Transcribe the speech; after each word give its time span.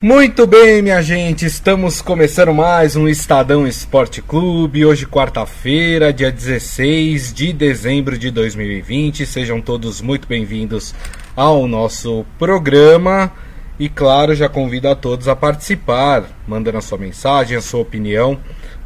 Muito 0.00 0.46
bem, 0.46 0.80
minha 0.80 1.02
gente, 1.02 1.44
estamos 1.44 2.00
começando 2.00 2.54
mais 2.54 2.94
um 2.94 3.08
Estadão 3.08 3.66
Esporte 3.66 4.22
Clube. 4.22 4.86
Hoje, 4.86 5.04
quarta-feira, 5.04 6.12
dia 6.12 6.30
16 6.30 7.34
de 7.34 7.52
dezembro 7.52 8.16
de 8.16 8.30
2020. 8.30 9.26
Sejam 9.26 9.60
todos 9.60 10.00
muito 10.00 10.28
bem-vindos 10.28 10.94
ao 11.34 11.66
nosso 11.66 12.24
programa. 12.38 13.32
E, 13.76 13.88
claro, 13.88 14.36
já 14.36 14.48
convido 14.48 14.88
a 14.88 14.94
todos 14.94 15.26
a 15.26 15.34
participar, 15.34 16.26
mandando 16.46 16.78
a 16.78 16.80
sua 16.80 16.96
mensagem, 16.96 17.56
a 17.56 17.60
sua 17.60 17.80
opinião, 17.80 18.38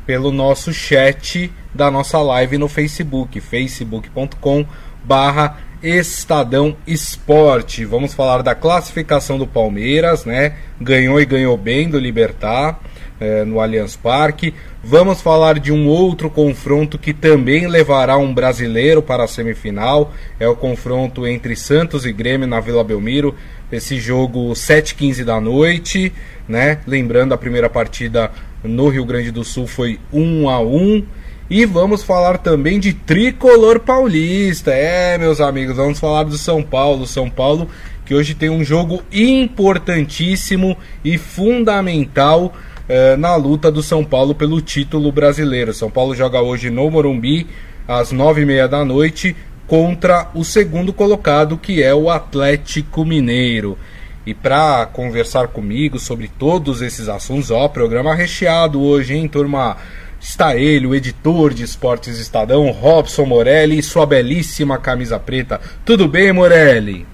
pelo 0.06 0.32
nosso 0.32 0.72
chat 0.72 1.52
da 1.74 1.90
nossa 1.90 2.22
live 2.22 2.56
no 2.56 2.70
Facebook, 2.70 3.38
facebook.com/barra 3.38 5.71
Estadão 5.82 6.76
Esporte. 6.86 7.84
Vamos 7.84 8.14
falar 8.14 8.42
da 8.42 8.54
classificação 8.54 9.36
do 9.36 9.46
Palmeiras, 9.46 10.24
né? 10.24 10.54
Ganhou 10.80 11.20
e 11.20 11.24
ganhou 11.24 11.56
bem 11.56 11.90
do 11.90 11.98
Libertar 11.98 12.80
é, 13.18 13.44
no 13.44 13.61
Allianz 13.61 13.96
Parque. 13.96 14.54
Vamos 14.84 15.21
falar 15.21 15.58
de 15.58 15.72
um 15.72 15.88
outro 15.88 16.30
confronto 16.30 16.98
que 16.98 17.12
também 17.12 17.66
levará 17.66 18.16
um 18.16 18.32
brasileiro 18.32 19.02
para 19.02 19.24
a 19.24 19.29
semifinal. 19.29 20.12
É 20.38 20.48
o 20.48 20.57
confronto 20.57 21.26
entre 21.26 21.57
Santos 21.57 22.07
e 22.07 22.12
Grêmio 22.12 22.46
na 22.46 22.60
Vila 22.60 22.85
Belmiro. 22.85 23.35
Esse 23.71 23.99
jogo 23.99 24.52
7h15 24.52 25.24
da 25.24 25.40
noite, 25.40 26.12
né? 26.49 26.79
Lembrando 26.86 27.32
a 27.32 27.38
primeira 27.38 27.68
partida 27.68 28.30
no 28.62 28.88
Rio 28.88 29.04
Grande 29.04 29.30
do 29.30 29.43
Sul 29.43 29.66
foi 29.66 29.99
1 30.12 30.49
a 30.49 30.60
1 30.60 31.04
e 31.52 31.66
vamos 31.66 32.02
falar 32.02 32.38
também 32.38 32.80
de 32.80 32.94
tricolor 32.94 33.78
paulista. 33.78 34.70
É, 34.70 35.19
meus 35.19 35.38
amigos, 35.38 35.77
vamos 35.77 36.00
falar 36.00 36.22
do 36.22 36.38
São 36.38 36.62
Paulo. 36.62 37.06
São 37.06 37.28
Paulo 37.28 37.69
que 38.06 38.14
hoje 38.14 38.34
tem 38.34 38.48
um 38.48 38.64
jogo 38.64 39.02
importantíssimo 39.12 40.74
e 41.05 41.19
fundamental 41.19 42.55
eh, 42.88 43.19
na 43.19 43.36
luta 43.36 43.70
do 43.70 43.83
São 43.83 44.02
Paulo 44.02 44.34
pelo 44.34 44.62
título 44.62 45.12
brasileiro. 45.12 45.74
São 45.74 45.90
Paulo 45.90 46.14
joga 46.14 46.40
hoje 46.40 46.70
no 46.70 46.90
Morumbi 46.90 47.46
às 47.86 48.12
nove 48.12 48.40
e 48.40 48.46
meia 48.46 48.66
da 48.66 48.82
noite 48.82 49.36
contra 49.66 50.30
o 50.34 50.42
segundo 50.46 50.90
colocado 50.90 51.58
que 51.58 51.82
é 51.82 51.94
o 51.94 52.08
Atlético 52.08 53.05
Mineiro. 53.05 53.77
E 54.24 54.32
para 54.32 54.86
conversar 54.86 55.48
comigo 55.48 55.98
sobre 55.98 56.28
todos 56.28 56.80
esses 56.80 57.10
assuntos, 57.10 57.50
ó, 57.50 57.68
programa 57.68 58.14
recheado 58.14 58.80
hoje, 58.80 59.14
hein, 59.14 59.28
turma? 59.28 59.77
Está 60.22 60.56
ele, 60.56 60.86
o 60.86 60.94
editor 60.94 61.52
de 61.52 61.64
Esportes 61.64 62.18
Estadão, 62.18 62.70
Robson 62.70 63.26
Morelli, 63.26 63.78
e 63.78 63.82
sua 63.82 64.06
belíssima 64.06 64.78
camisa 64.78 65.18
preta. 65.18 65.60
Tudo 65.84 66.06
bem, 66.06 66.32
Morelli? 66.32 67.04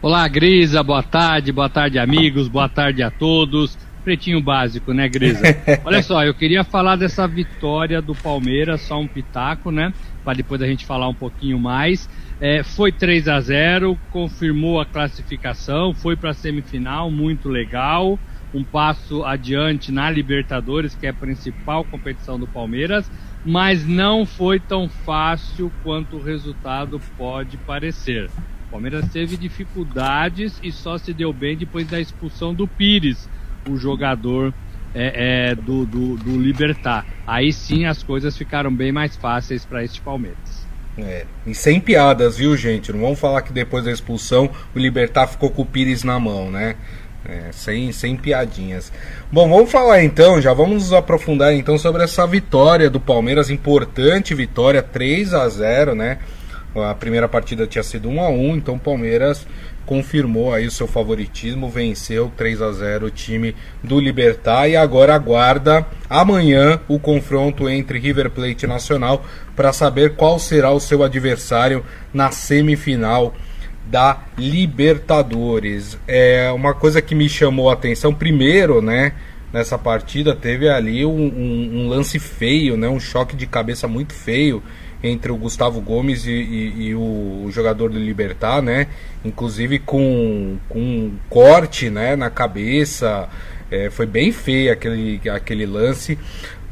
Olá, 0.00 0.26
Grisa, 0.26 0.82
boa 0.82 1.02
tarde, 1.02 1.52
boa 1.52 1.68
tarde, 1.68 1.98
amigos, 1.98 2.48
boa 2.48 2.68
tarde 2.68 3.02
a 3.02 3.10
todos. 3.10 3.76
Pretinho 4.02 4.40
básico, 4.40 4.94
né, 4.94 5.08
Grisa? 5.08 5.42
Olha 5.84 6.02
só, 6.02 6.24
eu 6.24 6.34
queria 6.34 6.64
falar 6.64 6.96
dessa 6.96 7.28
vitória 7.28 8.00
do 8.00 8.14
Palmeiras, 8.14 8.80
só 8.80 8.98
um 8.98 9.06
pitaco, 9.06 9.70
né? 9.70 9.92
Para 10.24 10.34
depois 10.34 10.62
a 10.62 10.66
gente 10.66 10.86
falar 10.86 11.08
um 11.08 11.14
pouquinho 11.14 11.58
mais. 11.58 12.08
É, 12.40 12.62
foi 12.64 12.90
3 12.90 13.28
a 13.28 13.40
0 13.40 13.96
confirmou 14.10 14.80
a 14.80 14.86
classificação, 14.86 15.94
foi 15.94 16.16
para 16.16 16.30
a 16.30 16.34
semifinal, 16.34 17.10
muito 17.10 17.48
legal 17.48 18.18
um 18.54 18.62
passo 18.62 19.24
adiante 19.24 19.90
na 19.90 20.10
Libertadores, 20.10 20.94
que 20.94 21.06
é 21.06 21.10
a 21.10 21.14
principal 21.14 21.84
competição 21.84 22.38
do 22.38 22.46
Palmeiras, 22.46 23.10
mas 23.44 23.86
não 23.86 24.24
foi 24.24 24.60
tão 24.60 24.88
fácil 24.88 25.72
quanto 25.82 26.16
o 26.16 26.22
resultado 26.22 27.00
pode 27.16 27.56
parecer. 27.58 28.30
O 28.68 28.70
Palmeiras 28.72 29.08
teve 29.08 29.36
dificuldades 29.36 30.58
e 30.62 30.70
só 30.70 30.96
se 30.96 31.12
deu 31.12 31.32
bem 31.32 31.56
depois 31.56 31.86
da 31.86 32.00
expulsão 32.00 32.54
do 32.54 32.66
Pires, 32.66 33.28
o 33.68 33.76
jogador 33.76 34.54
é, 34.94 35.50
é, 35.50 35.54
do, 35.54 35.84
do, 35.84 36.16
do 36.16 36.40
Libertar. 36.40 37.06
Aí 37.26 37.52
sim 37.52 37.86
as 37.86 38.02
coisas 38.02 38.36
ficaram 38.36 38.74
bem 38.74 38.92
mais 38.92 39.16
fáceis 39.16 39.64
para 39.64 39.84
este 39.84 40.00
Palmeiras. 40.00 40.62
É, 40.98 41.24
e 41.46 41.54
sem 41.54 41.80
piadas, 41.80 42.36
viu, 42.36 42.54
gente? 42.54 42.92
Não 42.92 43.00
vamos 43.00 43.18
falar 43.18 43.40
que 43.42 43.52
depois 43.52 43.84
da 43.84 43.90
expulsão 43.90 44.50
o 44.74 44.78
Libertar 44.78 45.26
ficou 45.26 45.50
com 45.50 45.62
o 45.62 45.66
Pires 45.66 46.04
na 46.04 46.20
mão, 46.20 46.50
né? 46.50 46.76
É, 47.28 47.52
sem, 47.52 47.92
sem 47.92 48.16
piadinhas. 48.16 48.92
Bom, 49.30 49.48
vamos 49.48 49.70
falar 49.70 50.02
então, 50.02 50.40
já 50.40 50.52
vamos 50.52 50.82
nos 50.82 50.92
aprofundar 50.92 51.54
então 51.54 51.78
sobre 51.78 52.02
essa 52.02 52.26
vitória 52.26 52.90
do 52.90 52.98
Palmeiras, 52.98 53.48
importante 53.48 54.34
vitória, 54.34 54.82
3 54.82 55.32
a 55.32 55.48
0 55.48 55.94
né? 55.94 56.18
A 56.74 56.94
primeira 56.94 57.28
partida 57.28 57.66
tinha 57.66 57.84
sido 57.84 58.08
1 58.08 58.20
a 58.20 58.28
1 58.28 58.56
então 58.56 58.74
o 58.74 58.78
Palmeiras 58.78 59.46
confirmou 59.84 60.54
aí 60.54 60.66
o 60.66 60.70
seu 60.70 60.86
favoritismo, 60.86 61.68
venceu 61.68 62.32
3 62.36 62.62
a 62.62 62.72
0 62.72 63.06
o 63.06 63.10
time 63.10 63.54
do 63.82 64.00
Libertar 64.00 64.68
e 64.68 64.76
agora 64.76 65.14
aguarda 65.14 65.86
amanhã 66.08 66.80
o 66.88 66.98
confronto 66.98 67.68
entre 67.68 67.98
River 67.98 68.30
Plate 68.30 68.64
e 68.64 68.68
Nacional 68.68 69.24
para 69.54 69.72
saber 69.72 70.16
qual 70.16 70.38
será 70.38 70.70
o 70.70 70.80
seu 70.80 71.02
adversário 71.02 71.84
na 72.12 72.30
semifinal 72.30 73.34
da 73.86 74.18
Libertadores. 74.38 75.98
É 76.06 76.50
uma 76.52 76.74
coisa 76.74 77.02
que 77.02 77.14
me 77.14 77.28
chamou 77.28 77.70
a 77.70 77.74
atenção 77.74 78.14
primeiro, 78.14 78.80
né? 78.80 79.12
Nessa 79.52 79.76
partida 79.76 80.34
teve 80.34 80.68
ali 80.68 81.04
um, 81.04 81.10
um, 81.10 81.70
um 81.74 81.88
lance 81.88 82.18
feio, 82.18 82.76
né? 82.76 82.88
Um 82.88 83.00
choque 83.00 83.36
de 83.36 83.46
cabeça 83.46 83.86
muito 83.86 84.14
feio 84.14 84.62
entre 85.02 85.32
o 85.32 85.36
Gustavo 85.36 85.80
Gomes 85.80 86.26
e, 86.26 86.30
e, 86.30 86.82
e 86.88 86.94
o, 86.94 87.48
jogador 87.50 87.90
do 87.90 87.98
Libertar, 87.98 88.62
né? 88.62 88.86
Inclusive 89.24 89.78
com, 89.80 90.56
com 90.68 90.78
um 90.78 91.18
corte, 91.28 91.90
né? 91.90 92.16
Na 92.16 92.30
cabeça. 92.30 93.28
É, 93.70 93.90
foi 93.90 94.06
bem 94.06 94.30
feio 94.32 94.72
aquele, 94.72 95.20
aquele 95.30 95.66
lance. 95.66 96.18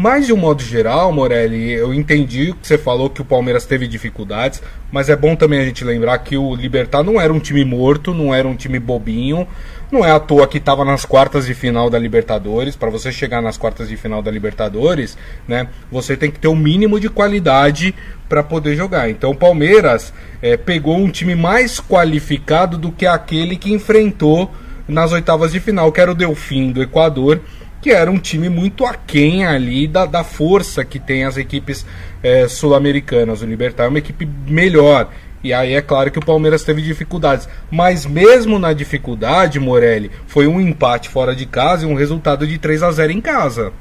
Mas 0.03 0.25
de 0.25 0.33
um 0.33 0.37
modo 0.39 0.63
geral, 0.63 1.13
Morelli, 1.13 1.73
eu 1.73 1.93
entendi 1.93 2.55
que 2.55 2.67
você 2.67 2.79
falou 2.79 3.11
que 3.11 3.21
o 3.21 3.25
Palmeiras 3.25 3.67
teve 3.67 3.87
dificuldades, 3.87 4.63
mas 4.91 5.11
é 5.11 5.15
bom 5.15 5.37
também 5.37 5.61
a 5.61 5.65
gente 5.67 5.85
lembrar 5.85 6.17
que 6.21 6.39
o 6.39 6.55
Libertar 6.55 7.03
não 7.03 7.21
era 7.21 7.31
um 7.31 7.39
time 7.39 7.63
morto, 7.67 8.15
não 8.15 8.35
era 8.35 8.49
um 8.49 8.57
time 8.57 8.79
bobinho, 8.79 9.47
não 9.93 10.03
é 10.03 10.11
à 10.11 10.19
toa 10.19 10.49
que 10.49 10.57
estava 10.57 10.87
nas 10.87 11.05
quartas 11.05 11.45
de 11.45 11.53
final 11.53 11.91
da 11.91 11.99
Libertadores. 11.99 12.77
Para 12.77 12.89
você 12.89 13.13
chegar 13.13 13.43
nas 13.43 13.59
quartas 13.59 13.91
de 13.91 13.97
final 13.99 14.23
da 14.23 14.31
Libertadores, 14.31 15.19
né, 15.47 15.69
você 15.93 16.17
tem 16.17 16.31
que 16.31 16.39
ter 16.39 16.49
o 16.49 16.53
um 16.53 16.57
mínimo 16.57 16.99
de 16.99 17.11
qualidade 17.11 17.95
para 18.27 18.43
poder 18.43 18.77
jogar. 18.77 19.11
Então 19.11 19.33
o 19.33 19.37
Palmeiras 19.37 20.15
é, 20.41 20.57
pegou 20.57 20.97
um 20.97 21.11
time 21.11 21.35
mais 21.35 21.79
qualificado 21.79 22.79
do 22.79 22.91
que 22.91 23.05
aquele 23.05 23.55
que 23.55 23.71
enfrentou 23.71 24.51
nas 24.89 25.13
oitavas 25.13 25.53
de 25.53 25.61
final, 25.61 25.93
que 25.93 26.01
era 26.01 26.11
o 26.11 26.15
Delfim 26.15 26.73
do 26.73 26.83
Equador 26.83 27.43
que 27.81 27.91
era 27.91 28.11
um 28.11 28.19
time 28.19 28.49
muito 28.49 28.85
aquém 28.85 29.45
ali 29.45 29.89
da, 29.89 30.05
da 30.07 30.23
força 30.23 30.85
que 30.85 30.99
tem 30.99 31.25
as 31.25 31.37
equipes 31.37 31.87
é, 32.23 32.47
sul-americanas. 32.47 33.43
O 33.43 33.47
Libertar 33.47 33.85
é 33.85 33.89
uma 33.89 33.99
equipe 33.99 34.29
melhor. 34.47 35.09
E 35.43 35.55
aí 35.55 35.73
é 35.73 35.81
claro 35.81 36.11
que 36.11 36.19
o 36.19 36.25
Palmeiras 36.25 36.63
teve 36.63 36.83
dificuldades. 36.83 37.49
Mas 37.71 38.05
mesmo 38.05 38.59
na 38.59 38.73
dificuldade, 38.73 39.59
Morelli, 39.59 40.11
foi 40.27 40.47
um 40.47 40.61
empate 40.61 41.09
fora 41.09 41.35
de 41.35 41.47
casa 41.47 41.87
e 41.87 41.89
um 41.89 41.95
resultado 41.95 42.47
de 42.47 42.59
3 42.59 42.83
a 42.83 42.91
0 42.91 43.13
em 43.13 43.21
casa. 43.21 43.73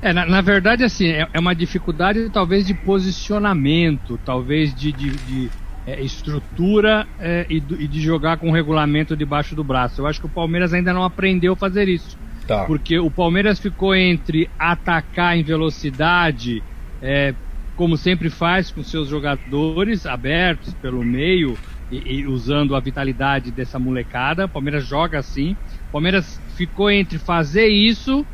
É, 0.00 0.12
na, 0.12 0.24
na 0.24 0.40
verdade, 0.40 0.84
assim, 0.84 1.08
é, 1.08 1.28
é, 1.32 1.38
uma 1.38 1.54
dificuldade 1.54 2.30
talvez 2.30 2.66
de 2.66 2.72
posicionamento, 2.72 4.18
talvez 4.24 4.74
de, 4.74 4.92
de, 4.92 5.10
de 5.10 5.50
é, 5.86 6.00
estrutura 6.00 7.06
é, 7.18 7.44
e, 7.50 7.56
e 7.56 7.88
de 7.88 8.00
jogar 8.00 8.38
com 8.38 8.48
o 8.48 8.52
regulamento 8.52 9.16
debaixo 9.16 9.54
do 9.54 9.64
braço. 9.64 10.00
Eu 10.00 10.06
acho 10.06 10.20
que 10.20 10.26
o 10.26 10.30
Palmeiras 10.30 10.72
ainda 10.72 10.92
não 10.92 11.04
aprendeu 11.04 11.52
a 11.52 11.56
fazer 11.56 11.88
isso. 11.88 12.16
Tá. 12.50 12.64
Porque 12.64 12.98
o 12.98 13.08
Palmeiras 13.08 13.60
ficou 13.60 13.94
entre 13.94 14.50
atacar 14.58 15.38
em 15.38 15.42
velocidade, 15.44 16.60
é, 17.00 17.32
como 17.76 17.96
sempre 17.96 18.28
faz 18.28 18.72
com 18.72 18.82
seus 18.82 19.08
jogadores 19.08 20.04
abertos 20.04 20.74
pelo 20.74 21.04
meio 21.04 21.56
e, 21.92 22.16
e, 22.16 22.26
usando 22.26 22.74
a 22.74 22.80
vitalidade 22.80 23.52
dessa 23.52 23.78
molecada. 23.78 24.46
O 24.46 24.48
Palmeiras 24.48 24.84
joga 24.84 25.20
assim. 25.20 25.52
O 25.90 25.92
Palmeiras 25.92 26.40
ficou 26.56 26.90
entre 26.90 27.18
fazer 27.18 27.68
isso 27.68 28.26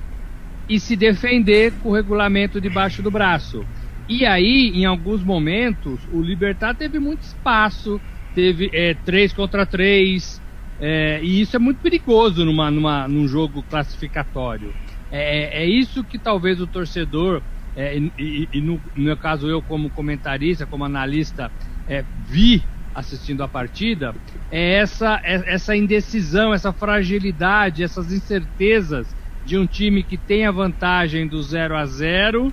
e 0.67 0.81
se 0.81 0.97
defender 0.97 1.75
com 1.83 1.91
o 1.91 1.95
regulamento 1.95 2.59
debaixo 2.59 3.03
do 3.03 3.11
braço. 3.11 3.67
E 4.09 4.25
aí, 4.25 4.73
em 4.75 4.87
alguns 4.87 5.23
momentos, 5.23 6.01
o 6.11 6.23
Libertar 6.23 6.75
teve 6.75 6.99
muito 6.99 7.21
espaço, 7.21 8.01
teve 8.35 8.71
é, 8.73 8.95
3 8.95 9.35
contra 9.35 9.67
3, 9.67 10.41
é, 10.81 11.21
e 11.23 11.41
isso 11.41 11.57
é 11.57 11.59
muito 11.59 11.79
perigoso 11.79 12.45
numa, 12.45 12.71
numa, 12.71 13.09
num 13.09 13.27
jogo 13.27 13.63
classificatório. 13.63 14.75
É, 15.11 15.61
é, 15.61 15.63
é 15.63 15.67
isso 15.67 16.05
que 16.05 16.19
talvez 16.19 16.61
o 16.61 16.67
torcedor, 16.67 17.43
é, 17.75 17.97
e, 18.19 18.49
e, 18.53 18.61
no, 18.61 18.81
no, 18.95 19.05
meu 19.05 19.17
caso 19.17 19.49
eu 19.49 19.63
como 19.63 19.89
comentarista, 19.91 20.67
como 20.67 20.85
analista, 20.85 21.51
é, 21.89 22.05
vi 22.27 22.63
assistindo 22.95 23.43
a 23.43 23.49
partida, 23.49 24.15
é 24.51 24.75
essa, 24.75 25.21
é, 25.23 25.55
essa 25.55 25.77
indecisão, 25.77 26.53
essa 26.53 26.73
fragilidade, 26.73 27.83
essas 27.83 28.13
incertezas 28.13 29.07
de 29.45 29.57
um 29.57 29.67
time 29.67 30.03
que 30.03 30.17
tem 30.17 30.47
a 30.47 30.51
vantagem 30.51 31.27
do 31.27 31.41
0 31.43 31.77
a 31.77 31.87
0 31.87 32.53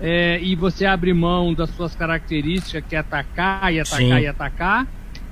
é, 0.00 0.38
e 0.40 0.54
você 0.54 0.86
abre 0.86 1.12
mão 1.12 1.52
das 1.52 1.70
suas 1.70 1.94
características, 1.94 2.84
que 2.88 2.94
é 2.94 2.98
atacar 2.98 3.72
e 3.72 3.80
atacar 3.80 3.98
Sim. 3.98 4.18
e 4.18 4.26
atacar, 4.26 4.86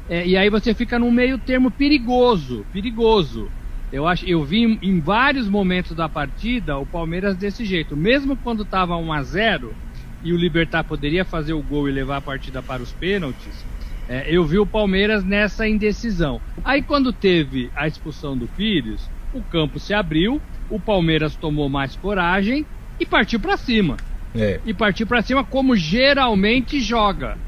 é, 0.09 0.27
e 0.27 0.37
aí 0.37 0.49
você 0.49 0.73
fica 0.73 0.99
num 0.99 1.11
meio 1.11 1.39
termo 1.39 1.71
perigoso, 1.71 2.65
perigoso. 2.73 3.51
Eu 3.93 4.07
acho, 4.07 4.27
eu 4.27 4.43
vi 4.45 4.79
em 4.83 5.01
vários 5.01 5.49
momentos 5.49 5.97
da 5.97 6.09
partida 6.09 6.79
o 6.79 6.87
Palmeiras 6.87 7.37
desse 7.37 7.65
jeito, 7.65 7.97
mesmo 7.97 8.37
quando 8.37 8.63
estava 8.63 8.97
1 8.97 9.13
a 9.13 9.23
0 9.23 9.75
e 10.23 10.33
o 10.33 10.37
Libertar 10.37 10.85
poderia 10.85 11.25
fazer 11.25 11.53
o 11.53 11.63
gol 11.63 11.89
e 11.89 11.93
levar 11.93 12.17
a 12.19 12.21
partida 12.21 12.63
para 12.63 12.83
os 12.83 12.93
pênaltis. 12.93 13.65
É, 14.09 14.27
eu 14.29 14.45
vi 14.45 14.59
o 14.59 14.67
Palmeiras 14.67 15.23
nessa 15.23 15.69
indecisão. 15.69 16.41
Aí 16.65 16.83
quando 16.83 17.13
teve 17.13 17.71
a 17.77 17.87
expulsão 17.87 18.37
do 18.37 18.47
Pires, 18.47 19.09
o 19.35 19.43
campo 19.43 19.79
se 19.79 19.93
abriu, 19.93 20.41
o 20.71 20.81
Palmeiras 20.81 21.37
tomou 21.37 21.69
mais 21.69 21.95
coragem 21.97 22.65
e 22.99 23.05
partiu 23.07 23.39
para 23.39 23.57
cima. 23.57 23.97
É. 24.35 24.61
E 24.65 24.75
partiu 24.75 25.07
para 25.07 25.23
cima 25.23 25.45
como 25.45 25.77
geralmente 25.77 26.81
joga, 26.81 27.39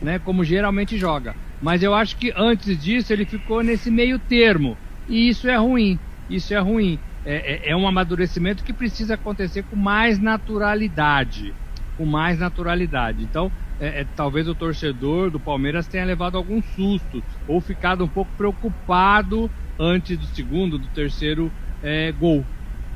né? 0.00 0.18
Como 0.18 0.44
geralmente 0.44 0.96
joga. 0.96 1.34
Mas 1.60 1.82
eu 1.82 1.94
acho 1.94 2.16
que 2.16 2.32
antes 2.36 2.82
disso 2.82 3.12
ele 3.12 3.24
ficou 3.24 3.62
nesse 3.62 3.90
meio 3.90 4.18
termo 4.18 4.76
e 5.08 5.28
isso 5.28 5.48
é 5.48 5.56
ruim. 5.56 5.98
Isso 6.28 6.54
é 6.54 6.58
ruim. 6.58 6.98
É, 7.24 7.68
é, 7.68 7.70
é 7.72 7.76
um 7.76 7.86
amadurecimento 7.86 8.64
que 8.64 8.72
precisa 8.72 9.14
acontecer 9.14 9.62
com 9.64 9.76
mais 9.76 10.18
naturalidade, 10.18 11.54
com 11.98 12.06
mais 12.06 12.38
naturalidade. 12.38 13.22
Então 13.22 13.52
é, 13.80 14.02
é, 14.02 14.06
talvez 14.16 14.46
o 14.48 14.54
torcedor 14.54 15.30
do 15.30 15.40
Palmeiras 15.40 15.86
tenha 15.86 16.04
levado 16.04 16.36
algum 16.36 16.62
susto 16.62 17.22
ou 17.48 17.60
ficado 17.60 18.04
um 18.04 18.08
pouco 18.08 18.30
preocupado 18.36 19.50
antes 19.78 20.18
do 20.18 20.26
segundo, 20.26 20.78
do 20.78 20.88
terceiro 20.88 21.50
é, 21.82 22.12
gol. 22.12 22.44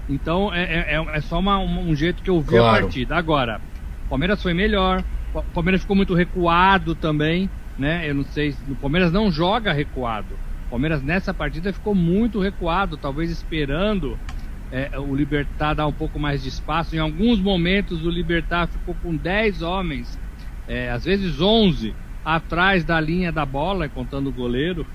Então 0.09 0.53
é, 0.55 0.95
é, 0.95 1.21
só 1.23 1.39
uma, 1.39 1.59
um 1.59 1.95
jeito 1.95 2.23
que 2.23 2.31
eu 2.31 2.41
vi 2.41 2.51
claro. 2.51 2.67
a 2.67 2.81
partida. 2.83 3.17
Agora, 3.17 3.61
o 4.07 4.09
Palmeiras 4.11 4.43
foi 4.43 4.53
melhor, 4.53 5.03
o 5.35 5.43
Palmeiras 5.43 5.81
ficou 5.81 5.97
muito 5.97 6.15
recuado 6.15 6.95
também, 6.95 7.49
né? 7.79 8.09
Eu 8.09 8.15
não 8.15 8.25
sei, 8.25 8.55
o 8.69 8.77
Palmeiras 8.77 9.13
não 9.13 9.31
joga 9.31 9.73
recuado. 9.73 10.35
O 10.67 10.71
Palmeiras 10.71 11.03
nessa 11.03 11.33
partida 11.33 11.73
ficou 11.73 11.95
muito 11.95 12.41
recuado, 12.41 12.97
talvez 12.97 13.31
esperando 13.31 14.19
é, 14.71 14.99
o 14.99 15.15
Libertar 15.15 15.75
dar 15.75 15.87
um 15.87 15.93
pouco 15.93 16.19
mais 16.19 16.43
de 16.43 16.49
espaço. 16.49 16.97
Em 16.97 16.99
alguns 16.99 17.41
momentos 17.41 18.05
o 18.05 18.11
Libertar 18.11 18.67
ficou 18.67 18.95
com 18.95 19.17
10 19.17 19.63
homens, 19.63 20.19
é, 20.67 20.91
às 20.91 21.05
vezes 21.05 21.41
11, 21.41 21.95
atrás 22.25 22.85
da 22.85 23.01
linha 23.01 23.31
da 23.31 23.45
bola, 23.45 23.89
contando 23.89 24.29
o 24.29 24.33
goleiro. 24.33 24.87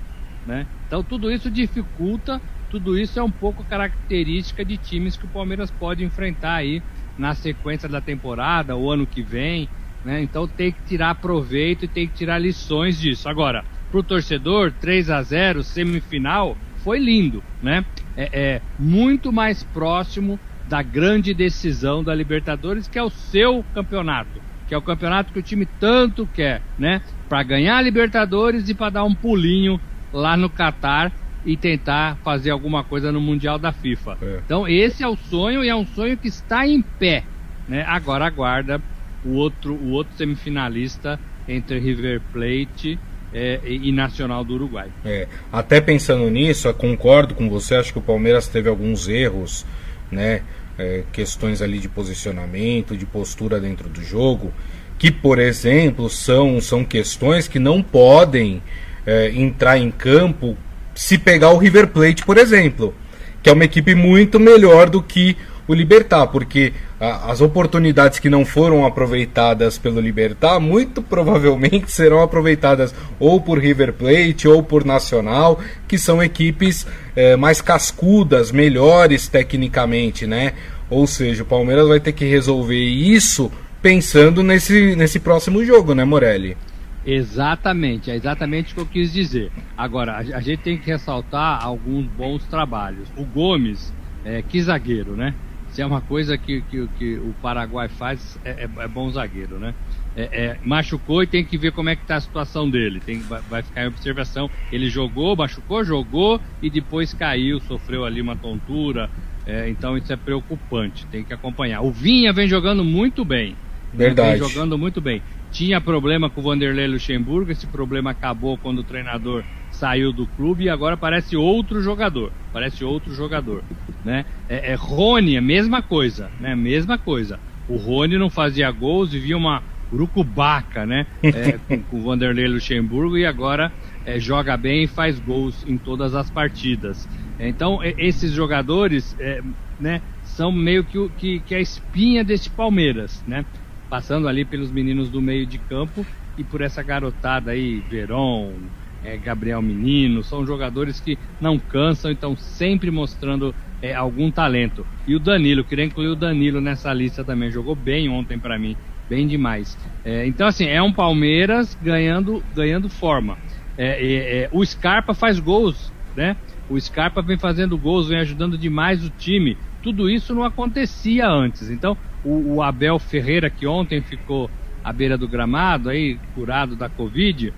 Né? 0.44 0.66
Então 0.86 1.02
tudo 1.02 1.30
isso 1.30 1.50
dificulta 1.50 2.40
tudo 2.70 2.96
isso 2.96 3.18
é 3.18 3.22
um 3.22 3.30
pouco 3.30 3.64
característica 3.64 4.64
de 4.64 4.78
times 4.78 5.16
que 5.16 5.24
o 5.24 5.28
Palmeiras 5.28 5.72
pode 5.72 6.04
enfrentar 6.04 6.54
aí 6.54 6.80
na 7.18 7.34
sequência 7.34 7.88
da 7.88 8.00
temporada, 8.00 8.76
o 8.76 8.88
ano 8.88 9.04
que 9.04 9.22
vem, 9.22 9.68
né? 10.04 10.22
Então 10.22 10.46
tem 10.46 10.72
que 10.72 10.82
tirar 10.86 11.14
proveito 11.16 11.84
e 11.84 11.88
tem 11.88 12.06
que 12.06 12.14
tirar 12.14 12.38
lições 12.38 12.98
disso. 12.98 13.28
Agora, 13.28 13.64
pro 13.90 14.02
torcedor, 14.02 14.72
3 14.80 15.10
a 15.10 15.22
0 15.22 15.62
semifinal, 15.62 16.56
foi 16.78 16.98
lindo, 16.98 17.42
né? 17.62 17.84
É, 18.16 18.28
é 18.32 18.62
muito 18.78 19.32
mais 19.32 19.62
próximo 19.62 20.38
da 20.68 20.82
grande 20.82 21.34
decisão 21.34 22.02
da 22.02 22.14
Libertadores, 22.14 22.86
que 22.86 22.98
é 22.98 23.02
o 23.02 23.10
seu 23.10 23.64
campeonato, 23.74 24.40
que 24.68 24.74
é 24.74 24.78
o 24.78 24.82
campeonato 24.82 25.32
que 25.32 25.38
o 25.38 25.42
time 25.42 25.66
tanto 25.78 26.26
quer, 26.32 26.62
né? 26.78 27.02
Para 27.28 27.42
ganhar 27.42 27.78
a 27.78 27.82
Libertadores 27.82 28.68
e 28.68 28.74
para 28.74 28.90
dar 28.90 29.04
um 29.04 29.14
pulinho 29.14 29.80
lá 30.12 30.36
no 30.36 30.48
Catar 30.48 31.12
e 31.44 31.56
tentar 31.56 32.16
fazer 32.22 32.50
alguma 32.50 32.84
coisa 32.84 33.10
no 33.10 33.20
Mundial 33.20 33.58
da 33.58 33.72
FIFA. 33.72 34.18
É. 34.22 34.40
Então 34.44 34.68
esse 34.68 35.02
é 35.02 35.08
o 35.08 35.16
sonho 35.16 35.64
e 35.64 35.68
é 35.68 35.74
um 35.74 35.86
sonho 35.86 36.16
que 36.16 36.28
está 36.28 36.66
em 36.66 36.82
pé. 36.82 37.24
Né? 37.68 37.84
Agora 37.86 38.26
aguarda 38.26 38.80
o 39.24 39.34
outro, 39.34 39.74
o 39.74 39.90
outro 39.90 40.16
semifinalista 40.16 41.18
entre 41.48 41.78
River 41.78 42.20
Plate 42.32 42.98
é, 43.32 43.60
e 43.64 43.92
Nacional 43.92 44.44
do 44.44 44.54
Uruguai. 44.54 44.88
É, 45.04 45.26
até 45.52 45.80
pensando 45.80 46.28
nisso, 46.30 46.72
concordo 46.74 47.34
com 47.34 47.48
você, 47.48 47.76
acho 47.76 47.92
que 47.92 47.98
o 47.98 48.02
Palmeiras 48.02 48.48
teve 48.48 48.68
alguns 48.68 49.08
erros, 49.08 49.64
né? 50.10 50.42
É, 50.78 51.04
questões 51.12 51.60
ali 51.60 51.78
de 51.78 51.88
posicionamento, 51.90 52.96
de 52.96 53.04
postura 53.04 53.60
dentro 53.60 53.86
do 53.86 54.02
jogo, 54.02 54.50
que, 54.98 55.10
por 55.10 55.38
exemplo, 55.38 56.08
são, 56.08 56.58
são 56.60 56.84
questões 56.84 57.46
que 57.46 57.58
não 57.58 57.82
podem 57.82 58.62
é, 59.06 59.30
entrar 59.30 59.76
em 59.76 59.90
campo 59.90 60.56
se 60.94 61.18
pegar 61.18 61.50
o 61.50 61.58
River 61.58 61.88
Plate, 61.88 62.24
por 62.24 62.38
exemplo, 62.38 62.94
que 63.42 63.50
é 63.50 63.52
uma 63.52 63.64
equipe 63.64 63.94
muito 63.94 64.40
melhor 64.40 64.88
do 64.88 65.02
que 65.02 65.36
o 65.66 65.74
Libertar, 65.74 66.26
porque 66.28 66.72
a, 67.00 67.30
as 67.30 67.40
oportunidades 67.40 68.18
que 68.18 68.30
não 68.30 68.44
foram 68.44 68.84
aproveitadas 68.84 69.78
pelo 69.78 70.00
Libertar, 70.00 70.60
muito 70.60 71.02
provavelmente 71.02 71.90
serão 71.92 72.22
aproveitadas 72.22 72.94
ou 73.18 73.40
por 73.40 73.58
River 73.58 73.92
Plate 73.92 74.48
ou 74.48 74.62
por 74.62 74.84
Nacional, 74.84 75.60
que 75.86 75.98
são 75.98 76.22
equipes 76.22 76.86
é, 77.14 77.36
mais 77.36 77.60
cascudas, 77.60 78.52
melhores 78.52 79.28
tecnicamente, 79.28 80.26
né? 80.26 80.54
Ou 80.88 81.06
seja, 81.06 81.42
o 81.42 81.46
Palmeiras 81.46 81.86
vai 81.86 82.00
ter 82.00 82.12
que 82.12 82.24
resolver 82.24 82.82
isso 82.82 83.50
pensando 83.80 84.42
nesse, 84.42 84.94
nesse 84.96 85.20
próximo 85.20 85.64
jogo, 85.64 85.94
né, 85.94 86.04
Morelli? 86.04 86.56
Exatamente, 87.04 88.10
é 88.10 88.16
exatamente 88.16 88.72
o 88.72 88.74
que 88.74 88.80
eu 88.80 88.86
quis 88.86 89.12
dizer. 89.12 89.50
Agora, 89.76 90.18
a, 90.18 90.40
gente 90.40 90.62
tem 90.62 90.76
que 90.76 90.90
ressaltar 90.90 91.64
alguns 91.64 92.06
bons 92.06 92.44
trabalhos. 92.44 93.08
O 93.16 93.24
Gomes, 93.24 93.92
é, 94.24 94.42
que 94.42 94.60
zagueiro, 94.62 95.16
né? 95.16 95.34
Se 95.70 95.80
é 95.80 95.86
uma 95.86 96.02
coisa 96.02 96.36
que, 96.36 96.62
que, 96.62 96.88
que 96.88 97.18
o 97.20 97.32
Paraguai 97.40 97.88
faz, 97.88 98.36
é, 98.44 98.64
é, 98.64 98.64
é 98.64 98.88
bom 98.88 99.10
zagueiro, 99.10 99.58
né? 99.58 99.74
É, 100.16 100.22
é, 100.44 100.60
machucou 100.64 101.22
e 101.22 101.26
tem 101.26 101.44
que 101.46 101.56
ver 101.56 101.70
como 101.72 101.88
é 101.88 101.96
que 101.96 102.04
tá 102.04 102.16
a 102.16 102.20
situação 102.20 102.68
dele. 102.68 103.00
Tem, 103.00 103.22
vai, 103.22 103.62
ficar 103.62 103.84
em 103.84 103.88
observação. 103.88 104.50
Ele 104.72 104.90
jogou, 104.90 105.36
machucou, 105.36 105.84
jogou 105.84 106.40
e 106.60 106.68
depois 106.68 107.14
caiu, 107.14 107.60
sofreu 107.60 108.04
ali 108.04 108.20
uma 108.20 108.36
tontura. 108.36 109.08
É, 109.46 109.70
então 109.70 109.96
isso 109.96 110.12
é 110.12 110.16
preocupante, 110.16 111.06
tem 111.06 111.24
que 111.24 111.32
acompanhar. 111.32 111.82
O 111.82 111.92
Vinha 111.92 112.32
vem 112.32 112.48
jogando 112.48 112.84
muito 112.84 113.24
bem. 113.24 113.56
Verdade. 113.92 114.38
Vem 114.38 114.48
jogando 114.48 114.76
muito 114.76 115.00
bem 115.00 115.22
tinha 115.50 115.80
problema 115.80 116.30
com 116.30 116.40
o 116.40 116.44
Vanderlei 116.44 116.86
Luxemburgo, 116.86 117.50
esse 117.50 117.66
problema 117.66 118.12
acabou 118.12 118.56
quando 118.56 118.78
o 118.78 118.84
treinador 118.84 119.44
saiu 119.80 120.12
do 120.12 120.26
clube 120.26 120.64
e 120.64 120.68
agora 120.68 120.96
parece 120.96 121.36
outro 121.36 121.80
jogador, 121.80 122.30
parece 122.52 122.84
outro 122.84 123.14
jogador, 123.14 123.64
né? 124.04 124.26
É, 124.46 124.72
é 124.72 124.74
Rony, 124.74 125.38
a 125.38 125.40
mesma 125.40 125.82
coisa, 125.82 126.30
né? 126.38 126.54
Mesma 126.54 126.98
coisa. 126.98 127.40
O 127.66 127.76
Rony 127.76 128.18
não 128.18 128.28
fazia 128.28 128.70
gols 128.70 129.14
e 129.14 129.18
via 129.18 129.36
uma 129.36 129.62
urucubaca, 129.90 130.84
né? 130.84 131.06
É, 131.22 131.58
com, 131.66 131.82
com 131.82 131.98
o 131.98 132.02
Vanderlei 132.04 132.46
Luxemburgo 132.46 133.16
e 133.16 133.24
agora 133.24 133.72
é, 134.04 134.20
joga 134.20 134.54
bem 134.56 134.84
e 134.84 134.88
faz 134.88 135.18
gols 135.18 135.64
em 135.66 135.78
todas 135.78 136.14
as 136.14 136.30
partidas. 136.30 137.08
Então 137.38 137.80
esses 137.96 138.32
jogadores, 138.32 139.16
é, 139.18 139.40
né? 139.78 140.02
São 140.22 140.52
meio 140.52 140.84
que, 140.84 141.08
que, 141.16 141.40
que 141.40 141.54
a 141.54 141.60
espinha 141.60 142.22
deste 142.22 142.50
Palmeiras, 142.50 143.24
né? 143.26 143.46
passando 143.90 144.28
ali 144.28 144.44
pelos 144.44 144.70
meninos 144.70 145.10
do 145.10 145.20
meio 145.20 145.44
de 145.44 145.58
campo 145.58 146.06
e 146.38 146.44
por 146.44 146.60
essa 146.60 146.80
garotada 146.80 147.50
aí, 147.50 147.80
Veron, 147.90 148.70
é, 149.04 149.16
Gabriel 149.16 149.62
Menino, 149.62 150.22
são 150.22 150.46
jogadores 150.46 151.00
que 151.00 151.18
não 151.40 151.58
cansam 151.58 152.10
e 152.10 152.14
estão 152.14 152.36
sempre 152.36 152.90
mostrando 152.90 153.54
é, 153.82 153.94
algum 153.94 154.30
talento. 154.30 154.86
E 155.06 155.14
o 155.14 155.20
Danilo, 155.20 155.64
queria 155.64 155.84
incluir 155.84 156.08
o 156.08 156.16
Danilo 156.16 156.60
nessa 156.60 156.92
lista 156.92 157.24
também, 157.24 157.50
jogou 157.50 157.74
bem 157.74 158.08
ontem 158.08 158.38
para 158.38 158.58
mim, 158.58 158.76
bem 159.08 159.26
demais. 159.26 159.76
É, 160.04 160.26
então 160.26 160.46
assim, 160.46 160.66
é 160.66 160.82
um 160.82 160.92
Palmeiras 160.92 161.76
ganhando, 161.80 162.42
ganhando 162.54 162.88
forma. 162.88 163.38
É, 163.76 164.42
é, 164.42 164.48
o 164.52 164.64
Scarpa 164.64 165.14
faz 165.14 165.40
gols, 165.40 165.92
né? 166.14 166.36
O 166.68 166.78
Scarpa 166.78 167.22
vem 167.22 167.38
fazendo 167.38 167.76
gols, 167.78 168.08
vem 168.08 168.18
ajudando 168.18 168.58
demais 168.58 169.04
o 169.04 169.10
time. 169.10 169.56
Tudo 169.82 170.08
isso 170.08 170.34
não 170.34 170.44
acontecia 170.44 171.26
antes. 171.28 171.70
Então, 171.70 171.96
o, 172.22 172.56
o, 172.56 172.62
Abel 172.62 172.98
Ferreira, 172.98 173.48
que 173.50 173.66
ontem 173.66 174.02
ficou 174.02 174.50
à 174.84 174.92
beira 174.92 175.16
do 175.16 175.26
gramado, 175.26 175.88
aí, 175.88 176.18
curado 176.34 176.76
da 176.76 176.88
Covid, 176.88 177.52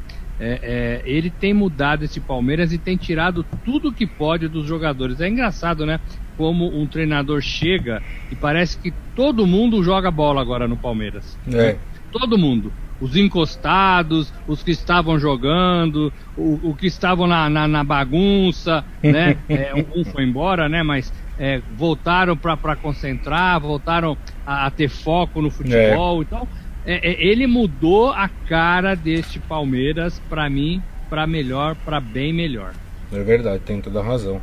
é, 0.44 0.58
é, 0.61 1.02
ele 1.04 1.30
tem 1.30 1.54
mudado 1.54 2.04
esse 2.04 2.18
Palmeiras 2.18 2.72
e 2.72 2.78
tem 2.78 2.96
tirado 2.96 3.46
tudo 3.64 3.92
que 3.92 4.04
pode 4.04 4.49
dos 4.49 4.66
jogadores. 4.66 5.20
É 5.20 5.28
engraçado, 5.28 5.87
né? 5.87 6.00
Como 6.37 6.66
um 6.66 6.84
treinador 6.84 7.40
chega 7.40 8.02
e 8.28 8.34
parece 8.34 8.76
que 8.76 8.92
todo 9.14 9.46
mundo 9.46 9.84
joga 9.84 10.11
bola 10.11 10.40
agora 10.40 10.66
no 10.66 10.76
Palmeiras. 10.76 11.38
É. 11.52 11.76
Todo 12.11 12.37
mundo. 12.37 12.72
Os 13.00 13.16
encostados, 13.16 14.32
os 14.49 14.64
que 14.64 14.72
estavam 14.72 15.16
jogando, 15.16 16.12
o, 16.37 16.70
o 16.70 16.75
que 16.75 16.88
estavam 16.88 17.28
na, 17.28 17.49
na, 17.49 17.68
na 17.68 17.84
bagunça, 17.84 18.84
né? 19.00 19.37
É, 19.49 19.72
um 19.94 20.04
foi 20.04 20.25
embora, 20.25 20.68
né? 20.68 20.82
Mas 20.82 21.12
é, 21.38 21.61
voltaram 21.76 22.37
para 22.37 22.75
concentrar, 22.75 23.61
voltaram 23.61 24.16
a, 24.44 24.66
a, 24.66 24.70
ter 24.70 24.88
foco 24.88 25.40
no 25.40 25.50
futebol. 25.50 26.18
É. 26.18 26.22
Então, 26.22 26.49
é, 26.87 27.11
é, 27.11 27.25
ele 27.25 27.47
mudou 27.47 28.11
a 28.11 28.29
cara 28.49 28.95
deste 28.95 29.39
Palmeiras 29.39 30.21
para 30.29 30.49
mim, 30.51 30.83
para 31.09 31.27
melhor, 31.27 31.77
para 31.85 32.01
bem 32.01 32.33
melhor. 32.33 32.73
É 33.12 33.23
verdade, 33.23 33.62
tem 33.65 33.81
toda 33.81 34.01
a 34.01 34.03
razão. 34.03 34.41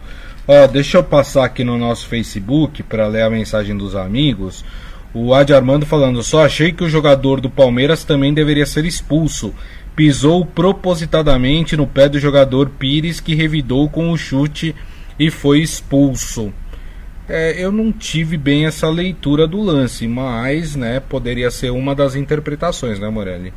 Ó, 0.48 0.68
deixa 0.68 0.98
eu 0.98 1.04
passar 1.04 1.46
aqui 1.46 1.64
no 1.64 1.78
nosso 1.78 2.08
Facebook 2.08 2.82
para 2.84 3.08
ler 3.08 3.24
a 3.24 3.30
mensagem 3.30 3.76
dos 3.76 3.96
amigos. 3.96 4.64
O 5.14 5.34
Adi 5.34 5.54
Armando 5.54 5.86
falando: 5.86 6.22
só 6.24 6.46
achei 6.46 6.72
que 6.72 6.84
o 6.84 6.90
jogador 6.90 7.42
do 7.42 7.50
Palmeiras 7.50 8.04
também 8.04 8.34
deveria 8.34 8.66
ser 8.66 8.86
expulso. 8.86 9.54
Pisou 9.96 10.46
propositadamente 10.46 11.76
no 11.76 11.86
pé 11.86 12.08
do 12.08 12.20
jogador 12.20 12.70
Pires 12.70 13.20
que 13.20 13.36
revidou 13.36 13.90
com 13.90 14.12
o 14.12 14.18
chute 14.18 14.74
e 15.20 15.30
foi 15.30 15.60
expulso. 15.60 16.54
É, 17.30 17.64
eu 17.64 17.72
não 17.72 17.92
tive 17.92 18.38
bem 18.38 18.66
essa 18.66 18.90
leitura 18.90 19.48
do 19.48 19.62
lance, 19.62 20.08
mas 20.08 20.76
né, 20.76 21.00
poderia 21.00 21.52
ser 21.52 21.70
uma 21.70 21.94
das 21.94 22.16
interpretações, 22.16 23.00
né, 23.00 23.08
Morelli? 23.08 23.54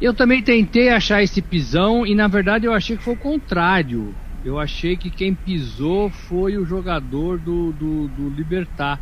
Eu 0.00 0.14
também 0.14 0.40
tentei 0.40 0.90
achar 0.90 1.20
esse 1.20 1.42
pisão 1.42 2.06
e 2.06 2.14
na 2.14 2.28
verdade 2.28 2.64
eu 2.64 2.72
achei 2.72 2.96
que 2.96 3.02
foi 3.02 3.14
o 3.14 3.18
contrário. 3.18 4.14
Eu 4.44 4.60
achei 4.60 4.96
que 4.96 5.10
quem 5.10 5.34
pisou 5.34 6.10
foi 6.10 6.56
o 6.56 6.64
jogador 6.64 7.38
do, 7.38 7.72
do, 7.72 8.06
do 8.06 8.28
Libertar. 8.28 9.00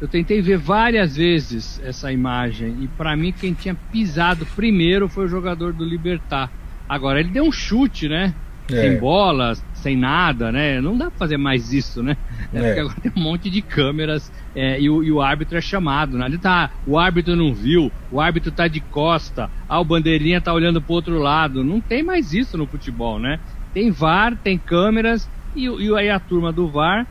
Eu 0.00 0.08
tentei 0.08 0.40
ver 0.40 0.56
várias 0.56 1.16
vezes 1.16 1.78
essa 1.84 2.10
imagem 2.10 2.78
e 2.80 2.88
para 2.88 3.14
mim 3.14 3.32
quem 3.32 3.52
tinha 3.52 3.74
pisado 3.74 4.46
primeiro 4.56 5.08
foi 5.08 5.26
o 5.26 5.28
jogador 5.28 5.74
do 5.74 5.84
Libertar. 5.84 6.50
Agora 6.88 7.20
ele 7.20 7.30
deu 7.30 7.44
um 7.44 7.52
chute, 7.52 8.08
né? 8.08 8.34
É. 8.70 8.80
Sem 8.80 8.98
bola, 8.98 9.54
sem 9.74 9.96
nada, 9.96 10.50
né? 10.50 10.80
Não 10.80 10.96
dá 10.96 11.10
pra 11.10 11.18
fazer 11.18 11.36
mais 11.36 11.72
isso, 11.72 12.02
né? 12.02 12.16
É. 12.52 12.60
Porque 12.60 12.80
agora 12.80 13.00
tem 13.00 13.12
um 13.16 13.20
monte 13.20 13.48
de 13.48 13.62
câmeras 13.62 14.32
é, 14.54 14.80
e, 14.80 14.90
o, 14.90 15.04
e, 15.04 15.12
o, 15.12 15.20
árbitro 15.20 15.56
é 15.56 15.60
chamado, 15.60 16.18
né? 16.18 16.26
Ele 16.26 16.38
tá, 16.38 16.70
o 16.86 16.98
árbitro 16.98 17.36
não 17.36 17.54
viu, 17.54 17.92
o 18.10 18.20
árbitro 18.20 18.50
tá 18.50 18.66
de 18.66 18.80
costa, 18.80 19.50
ah, 19.68 19.80
o 19.80 19.84
bandeirinha 19.84 20.40
tá 20.40 20.52
olhando 20.52 20.82
pro 20.82 20.94
outro 20.94 21.18
lado. 21.18 21.62
Não 21.62 21.80
tem 21.80 22.02
mais 22.02 22.32
isso 22.32 22.58
no 22.58 22.66
futebol, 22.66 23.18
né? 23.18 23.38
Tem 23.72 23.90
VAR, 23.90 24.36
tem 24.36 24.58
câmeras 24.58 25.28
e, 25.54 25.66
e 25.66 25.94
aí 25.94 26.10
a 26.10 26.18
turma 26.18 26.52
do 26.52 26.68
VAR 26.68 27.06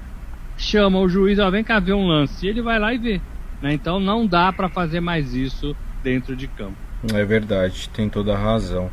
chama 0.57 0.99
o 0.99 1.07
juiz, 1.09 1.39
ó, 1.39 1.49
vem 1.49 1.63
cá 1.63 1.79
ver 1.79 1.93
um 1.93 2.07
lance. 2.07 2.45
E 2.45 2.49
ele 2.49 2.61
vai 2.61 2.79
lá 2.79 2.93
e 2.93 2.97
vê. 2.97 3.21
Né? 3.61 3.73
Então 3.73 3.99
não 3.99 4.25
dá 4.25 4.51
para 4.51 4.69
fazer 4.69 4.99
mais 4.99 5.33
isso 5.33 5.75
dentro 6.03 6.35
de 6.35 6.47
campo. 6.47 6.77
É 7.13 7.23
verdade, 7.23 7.89
tem 7.89 8.09
toda 8.09 8.33
a 8.33 8.37
razão. 8.37 8.89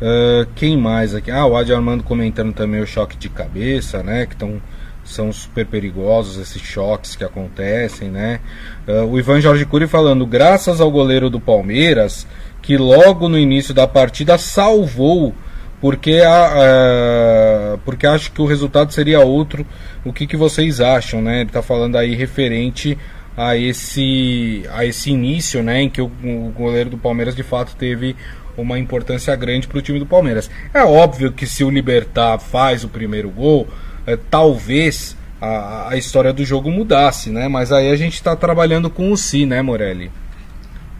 Uh, 0.00 0.46
quem 0.54 0.76
mais 0.76 1.14
aqui? 1.14 1.30
Ah, 1.30 1.46
o 1.46 1.56
Adi 1.56 1.72
Armando 1.72 2.04
comentando 2.04 2.52
também 2.52 2.82
o 2.82 2.86
choque 2.86 3.16
de 3.16 3.28
cabeça, 3.28 4.02
né? 4.02 4.26
Que 4.26 4.36
tão, 4.36 4.60
são 5.04 5.32
super 5.32 5.64
perigosos 5.64 6.36
esses 6.36 6.60
choques 6.60 7.16
que 7.16 7.24
acontecem, 7.24 8.10
né? 8.10 8.40
Uh, 8.86 9.04
o 9.04 9.18
Ivan 9.18 9.40
Jorge 9.40 9.64
Cury 9.64 9.86
falando, 9.86 10.26
graças 10.26 10.80
ao 10.80 10.90
goleiro 10.90 11.30
do 11.30 11.40
Palmeiras, 11.40 12.26
que 12.60 12.76
logo 12.76 13.28
no 13.28 13.38
início 13.38 13.72
da 13.72 13.86
partida 13.86 14.36
salvou, 14.36 15.34
porque, 15.80 16.20
a, 16.20 17.74
uh, 17.74 17.78
porque 17.78 18.06
acho 18.06 18.32
que 18.32 18.42
o 18.42 18.46
resultado 18.46 18.92
seria 18.92 19.20
outro. 19.20 19.66
O 20.04 20.12
que, 20.12 20.26
que 20.26 20.36
vocês 20.36 20.80
acham, 20.80 21.22
né? 21.22 21.40
Ele 21.40 21.48
está 21.48 21.62
falando 21.62 21.96
aí 21.96 22.14
referente 22.14 22.98
a 23.36 23.56
esse, 23.56 24.64
a 24.72 24.84
esse 24.84 25.10
início, 25.10 25.62
né? 25.62 25.82
Em 25.82 25.90
que 25.90 26.00
o, 26.00 26.06
o 26.06 26.52
goleiro 26.56 26.90
do 26.90 26.98
Palmeiras 26.98 27.36
de 27.36 27.42
fato 27.42 27.76
teve 27.76 28.16
uma 28.56 28.78
importância 28.78 29.36
grande 29.36 29.68
para 29.68 29.78
o 29.78 29.82
time 29.82 29.98
do 29.98 30.06
Palmeiras. 30.06 30.50
É 30.72 30.82
óbvio 30.82 31.32
que 31.32 31.46
se 31.46 31.62
o 31.62 31.70
Libertar 31.70 32.38
faz 32.38 32.84
o 32.84 32.88
primeiro 32.88 33.28
gol, 33.28 33.68
é, 34.06 34.16
talvez 34.16 35.16
a, 35.40 35.90
a, 35.90 35.96
história 35.96 36.32
do 36.32 36.44
jogo 36.44 36.70
mudasse, 36.70 37.30
né? 37.30 37.48
Mas 37.48 37.70
aí 37.70 37.90
a 37.90 37.96
gente 37.96 38.14
está 38.14 38.34
trabalhando 38.34 38.88
com 38.88 39.12
o 39.12 39.16
si, 39.16 39.44
né, 39.44 39.60
Morelli? 39.60 40.10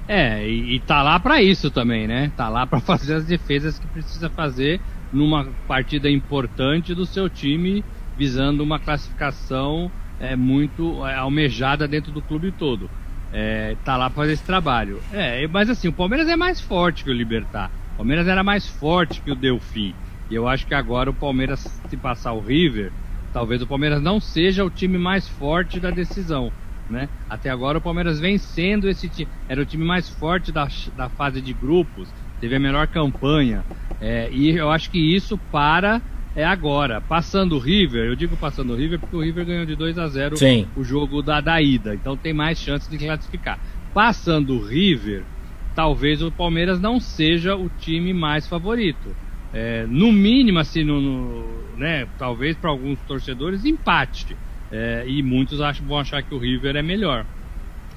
É, 0.07 0.47
e, 0.47 0.77
e 0.77 0.81
tá 0.81 1.03
lá 1.03 1.19
para 1.19 1.43
isso 1.43 1.71
também, 1.71 2.07
né? 2.07 2.31
Tá 2.37 2.49
lá 2.49 2.67
para 2.67 2.81
fazer 2.81 3.15
as 3.15 3.25
defesas 3.25 3.79
que 3.79 3.87
precisa 3.87 4.29
fazer 4.29 4.81
numa 5.13 5.47
partida 5.67 6.11
importante 6.11 6.95
do 6.95 7.07
seu 7.07 7.31
time, 7.31 7.83
visando 8.19 8.63
uma 8.63 8.79
classificação 8.79 9.91
é, 10.19 10.37
muito 10.37 11.07
é, 11.07 11.15
almejada 11.15 11.87
dentro 11.87 12.13
do 12.13 12.23
clube 12.23 12.53
todo 12.53 12.91
é, 13.31 13.77
tá 13.85 13.97
lá 13.97 14.09
pra 14.09 14.23
fazer 14.23 14.33
esse 14.33 14.45
trabalho. 14.45 15.03
É, 15.11 15.47
mas 15.49 15.69
assim, 15.69 15.89
o 15.89 15.93
Palmeiras 15.93 16.29
é 16.29 16.37
mais 16.37 16.61
forte 16.61 17.05
que 17.05 17.11
o 17.11 17.15
Libertar. 17.15 17.71
O 17.95 17.97
Palmeiras 17.99 18.27
era 18.29 18.43
mais 18.43 18.67
forte 18.67 19.21
que 19.21 19.31
o 19.31 19.37
Delfim. 19.37 19.95
E 20.31 20.35
eu 20.35 20.49
acho 20.49 20.67
que 20.67 20.75
agora 20.75 21.11
o 21.11 21.15
Palmeiras, 21.15 21.61
se 21.89 21.97
passar 21.97 22.33
o 22.33 22.41
River, 22.41 22.93
talvez 23.33 23.63
o 23.63 23.67
Palmeiras 23.67 24.03
não 24.03 24.21
seja 24.21 24.65
o 24.65 24.71
time 24.71 24.99
mais 24.99 25.29
forte 25.29 25.79
da 25.81 25.91
decisão. 25.91 26.53
Né? 26.89 27.09
Até 27.29 27.51
agora 27.51 27.79
o 27.79 27.81
Palmeiras 27.81 28.21
vem 28.21 28.39
sendo 28.39 28.89
esse 28.89 29.09
time. 29.09 29.29
Era 29.49 29.61
o 29.61 29.67
time 29.67 29.85
mais 29.85 30.09
forte 30.09 30.53
da, 30.53 30.69
da 30.95 31.09
fase 31.11 31.41
de 31.41 31.53
grupos, 31.53 32.09
teve 32.41 32.55
a 32.57 32.61
melhor 32.61 32.87
campanha. 32.89 33.65
É, 34.01 34.31
e 34.31 34.51
eu 34.51 34.71
acho 34.71 34.91
que 34.91 34.99
isso 34.99 35.39
para 35.51 36.01
é 36.37 36.45
agora. 36.45 37.01
Passando 37.01 37.57
o 37.57 37.59
River, 37.59 38.05
eu 38.05 38.15
digo 38.15 38.37
passando 38.37 38.75
o 38.75 38.77
River 38.77 39.01
porque 39.01 39.17
o 39.17 39.23
River 39.23 39.47
ganhou 39.47 39.65
de 39.65 39.75
2 39.75 39.99
a 39.99 40.07
0 40.07 40.37
Sim. 40.37 40.69
o 40.77 40.85
jogo 40.85 41.23
da, 41.23 41.41
da 41.41 41.61
ida, 41.61 41.95
então 41.95 42.17
tem 42.17 42.35
mais 42.35 42.59
chances 42.59 42.89
de 42.89 42.99
classificar. 42.99 43.59
Passando 43.95 44.55
o 44.55 44.63
River, 44.63 45.25
talvez 45.75 46.23
o 46.23 46.31
Palmeiras 46.31 46.79
não 46.79 47.01
seja 47.01 47.57
o 47.57 47.71
time 47.79 48.13
mais 48.13 48.47
favorito. 48.47 49.17
É, 49.55 49.87
no 49.89 50.13
mínimo, 50.13 50.59
assim, 50.59 50.85
no, 50.85 51.01
no 51.01 51.79
né, 51.79 52.07
talvez 52.19 52.55
para 52.57 52.69
alguns 52.69 52.99
torcedores, 53.01 53.65
empate. 53.65 54.37
É, 54.71 55.05
e 55.07 55.23
muitos 55.23 55.61
acham, 55.61 55.87
vão 55.87 55.99
achar 55.99 56.23
que 56.23 56.35
o 56.35 56.39
River 56.39 56.77
é 56.77 56.83
melhor. 56.83 57.25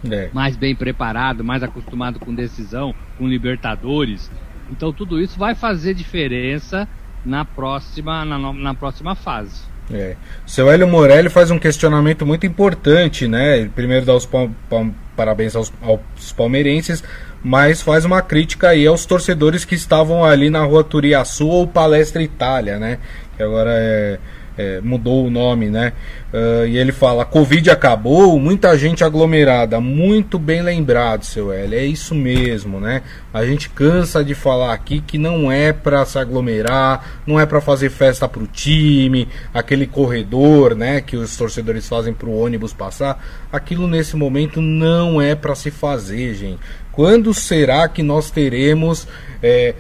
É. 0.10 0.30
Mais 0.32 0.56
bem 0.56 0.74
preparado, 0.74 1.44
mais 1.44 1.62
acostumado 1.62 2.20
com 2.20 2.34
decisão, 2.34 2.96
com 3.18 3.28
Libertadores. 3.28 4.32
Então 4.72 4.94
tudo 4.94 5.20
isso 5.20 5.38
vai 5.38 5.56
fazer 5.56 5.94
diferença 5.94 6.88
na 7.26 7.46
próxima, 7.46 8.24
na, 8.26 8.54
na 8.54 8.74
próxima 8.74 9.16
fase. 9.16 9.70
É. 9.92 10.16
Seu 10.46 10.70
Hélio 10.70 10.88
Morelli 10.88 11.30
faz 11.30 11.50
um 11.50 11.58
questionamento 11.58 12.26
muito 12.26 12.46
importante, 12.46 13.28
né? 13.28 13.68
primeiro 13.74 14.06
dá 14.06 14.14
os 14.16 14.26
pa 14.26 14.48
pa 14.70 14.86
parabéns 15.16 15.56
aos, 15.56 15.74
aos, 15.82 16.32
palmeirenses, 16.32 17.04
mas 17.44 17.82
faz 17.82 18.06
uma 18.06 18.22
crítica 18.22 18.70
aí 18.70 18.86
aos 18.86 19.06
torcedores 19.06 19.66
que 19.66 19.76
estavam 19.76 20.24
ali 20.24 20.50
na 20.50 20.64
rua 20.64 20.84
Turiaçu 20.84 21.48
ou 21.48 21.68
Palestra 21.68 22.22
Itália, 22.22 22.78
né? 22.78 23.00
Que 23.36 23.44
agora 23.44 23.72
é 23.74 24.20
é, 24.60 24.82
mudou 24.82 25.26
o 25.26 25.30
nome, 25.30 25.70
né? 25.70 25.94
Uh, 26.34 26.68
e 26.68 26.78
ele 26.78 26.92
fala: 26.92 27.24
Covid 27.24 27.72
acabou, 27.72 28.38
muita 28.38 28.78
gente 28.78 29.06
aglomerada. 29.06 29.80
Muito 29.80 30.38
bem 30.38 30.62
lembrado, 30.62 31.24
seu 31.24 31.54
L. 31.54 31.74
É 31.74 31.86
isso 31.86 32.14
mesmo, 32.14 32.78
né? 32.78 33.02
A 33.34 33.46
gente 33.46 33.70
cansa 33.70 34.22
de 34.22 34.36
falar 34.36 34.74
aqui 34.74 35.00
que 35.00 35.18
não 35.18 35.50
é 35.50 35.72
para 35.72 36.04
se 36.04 36.20
aglomerar, 36.20 37.22
não 37.26 37.40
é 37.40 37.46
para 37.46 37.62
fazer 37.62 37.90
festa 37.90 38.28
pro 38.28 38.46
time, 38.46 39.30
aquele 39.54 39.88
corredor, 39.88 40.76
né? 40.76 41.00
Que 41.00 41.16
os 41.16 41.38
torcedores 41.38 41.88
fazem 41.88 42.14
pro 42.14 42.30
ônibus 42.30 42.74
passar. 42.74 43.24
Aquilo 43.50 43.88
nesse 43.88 44.18
momento 44.18 44.60
não 44.60 45.22
é 45.22 45.36
para 45.36 45.56
se 45.56 45.72
fazer, 45.72 46.34
gente. 46.34 46.60
Quando 46.92 47.34
será 47.34 47.88
que 47.88 48.04
nós 48.04 48.30
teremos 48.30 49.08
é, 49.42 49.74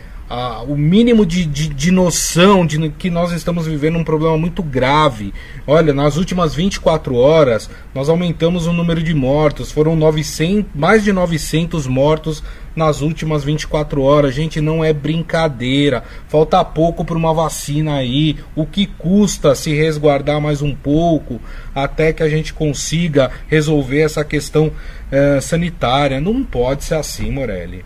o 0.67 0.75
mínimo 0.75 1.25
de, 1.25 1.43
de, 1.43 1.67
de, 1.67 1.91
noção 1.91 2.63
de 2.65 2.89
que 2.91 3.09
nós 3.09 3.31
estamos 3.31 3.65
vivendo 3.65 3.98
um 3.98 4.03
problema 4.03 4.38
muito 4.38 4.62
grave. 4.62 5.33
Olha, 5.65 5.91
nas 5.91 6.17
últimas 6.17 6.53
24 6.53 7.15
horas, 7.15 7.69
nós 7.95 8.09
aumentamos 8.09 8.67
o 8.67 8.74
número 8.74 9.01
de 9.01 9.13
mortos, 9.13 9.71
foram 9.71 9.95
900, 9.95 10.69
mais 10.75 11.03
de 11.03 11.12
900 11.12 11.88
mortos 11.88 12.43
nas 12.75 13.01
últimas 13.01 13.43
24 13.43 14.03
horas. 14.03 14.36
Gente, 14.36 14.62
não 14.62 14.83
é 14.83 14.93
brincadeira. 14.93 16.03
Falta 16.27 16.63
pouco 16.63 17.03
para 17.03 17.17
uma 17.17 17.33
vacina 17.33 17.95
aí. 17.95 18.38
O 18.55 18.67
que 18.67 18.86
custa 18.86 19.55
se 19.55 19.74
resguardar 19.74 20.39
mais 20.39 20.62
um 20.62 20.75
pouco 20.75 21.41
até 21.74 22.13
que 22.13 22.21
a 22.21 22.29
gente 22.29 22.53
consiga 22.53 23.31
resolver 23.48 24.01
essa 24.01 24.24
questão 24.24 24.71
eh, 25.12 25.41
sanitária? 25.41 26.21
Não 26.21 26.43
pode 26.43 26.83
ser 26.83 26.95
assim, 26.95 27.31
Morelli. 27.31 27.83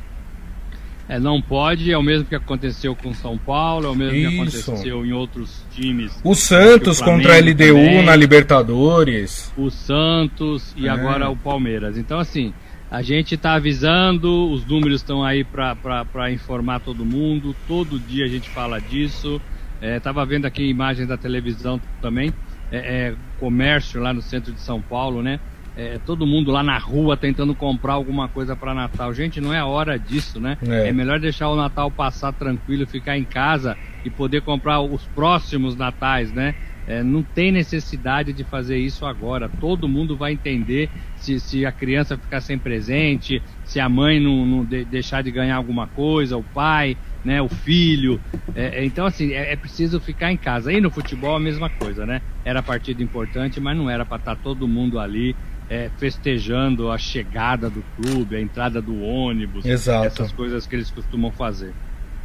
É, 1.08 1.20
não 1.20 1.42
pode, 1.42 1.92
é 1.92 1.98
o 1.98 2.02
mesmo 2.02 2.26
que 2.26 2.36
aconteceu 2.36 2.96
com 2.96 3.14
São 3.14 3.38
Paulo, 3.38 3.88
é 3.88 3.90
o 3.90 3.96
mesmo 3.96 4.16
Isso. 4.16 4.30
que 4.30 4.36
aconteceu 4.36 5.06
em 5.06 5.12
outros 5.12 5.66
times. 5.72 6.18
O 6.24 6.34
Santos 6.34 7.02
o 7.02 7.04
contra 7.04 7.36
a 7.36 7.40
LDU 7.40 7.58
também, 7.58 8.06
na 8.06 8.16
Libertadores. 8.16 9.52
O 9.58 9.70
Santos 9.70 10.74
e 10.78 10.88
é. 10.88 10.90
agora 10.90 11.30
o 11.30 11.36
Palmeiras. 11.36 11.98
Então, 11.98 12.20
assim, 12.20 12.54
a 12.90 13.02
gente 13.02 13.36
está 13.36 13.54
avisando, 13.54 14.52
os 14.52 14.66
números 14.66 15.02
estão 15.02 15.24
aí 15.24 15.44
para 15.44 16.32
informar 16.32 16.80
todo 16.80 17.04
mundo, 17.04 17.56
todo 17.68 18.00
dia 18.00 18.24
a 18.24 18.30
gente 18.30 18.50
fala 18.50 18.80
disso. 18.80 19.42
Estava 19.82 20.22
é, 20.22 20.26
vendo 20.26 20.46
aqui 20.46 20.64
imagens 20.64 21.08
da 21.08 21.18
televisão 21.18 21.82
também, 22.02 22.32
é, 22.72 22.78
é, 22.78 23.16
comércio 23.40 24.00
lá 24.00 24.14
no 24.14 24.22
centro 24.22 24.54
de 24.54 24.62
São 24.62 24.80
Paulo, 24.80 25.22
né? 25.22 25.40
É, 25.76 26.00
todo 26.06 26.26
mundo 26.28 26.52
lá 26.52 26.62
na 26.62 26.78
rua 26.78 27.18
tentando 27.18 27.56
comprar 27.56 27.94
alguma 27.94 28.28
coisa 28.28 28.56
para 28.56 28.74
Natal. 28.74 29.14
Gente, 29.14 29.42
não 29.42 29.54
é 29.54 29.64
hora 29.64 29.98
disso, 29.98 30.40
né? 30.40 30.58
É. 30.68 30.90
é. 30.90 30.92
melhor 30.92 31.20
deixar 31.20 31.50
o 31.50 31.56
Natal 31.56 31.90
passar 31.90 32.32
tranquilo, 32.32 32.86
ficar 32.86 33.18
em 33.18 33.24
casa 33.24 33.78
e 34.06 34.10
poder 34.10 34.42
comprar 34.42 34.82
os 34.82 35.04
próximos 35.08 35.76
Natais, 35.76 36.32
né? 36.32 36.56
É, 36.86 37.02
não 37.02 37.24
tem 37.24 37.52
necessidade 37.52 38.34
de 38.34 38.44
fazer 38.44 38.78
isso 38.78 39.06
agora. 39.06 39.50
Todo 39.60 39.88
mundo 39.88 40.18
vai 40.18 40.34
entender 40.34 40.90
se, 41.16 41.40
se 41.40 41.66
a 41.66 41.72
criança 41.72 42.18
ficar 42.18 42.42
sem 42.42 42.58
presente, 42.58 43.42
se 43.64 43.80
a 43.80 43.88
mãe 43.88 44.20
não, 44.20 44.46
não 44.46 44.66
de, 44.66 44.84
deixar 44.84 45.24
de 45.24 45.32
ganhar 45.32 45.56
alguma 45.56 45.88
coisa, 45.88 46.36
o 46.36 46.44
pai, 46.44 46.98
né, 47.24 47.42
o 47.42 47.48
filho. 47.48 48.20
É, 48.54 48.82
é 48.82 48.86
então, 48.86 49.06
assim, 49.06 49.32
é, 49.32 49.54
é, 49.54 49.56
preciso 49.56 49.98
ficar 50.02 50.32
em 50.34 50.38
casa. 50.38 50.74
E 50.74 50.82
no 50.82 50.92
futebol 50.92 51.36
a 51.36 51.40
mesma 51.40 51.70
coisa, 51.70 52.06
né? 52.06 52.22
Era 52.44 52.62
partida 52.62 53.02
importante, 53.02 53.62
mas 53.62 53.78
não 53.78 53.90
era 53.90 54.06
para 54.06 54.18
estar 54.18 54.36
tá 54.36 54.42
todo 54.44 54.68
mundo 54.68 55.00
ali 55.00 55.34
é, 55.70 55.90
festejando 55.98 56.92
a 56.92 56.98
chegada 56.98 57.70
do 57.70 57.84
clube, 57.96 58.36
a 58.36 58.42
entrada 58.42 58.82
do 58.82 59.02
ônibus, 59.02 59.66
Exato. 59.66 60.08
essas 60.08 60.32
coisas 60.32 60.68
que 60.68 60.76
eles 60.76 60.92
costumam 60.92 61.32
fazer. 61.32 61.74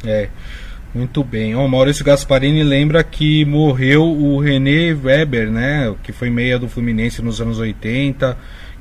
É. 0.05 0.29
Muito 0.93 1.23
bem. 1.23 1.55
O 1.55 1.67
Maurício 1.67 2.03
Gasparini 2.03 2.63
lembra 2.63 3.03
que 3.03 3.45
morreu 3.45 4.03
o 4.03 4.39
René 4.39 4.91
Weber, 4.91 5.51
né? 5.51 5.93
Que 6.01 6.11
foi 6.11 6.31
meia 6.31 6.57
do 6.57 6.67
Fluminense 6.67 7.21
nos 7.21 7.39
anos 7.39 7.59
80, 7.59 8.35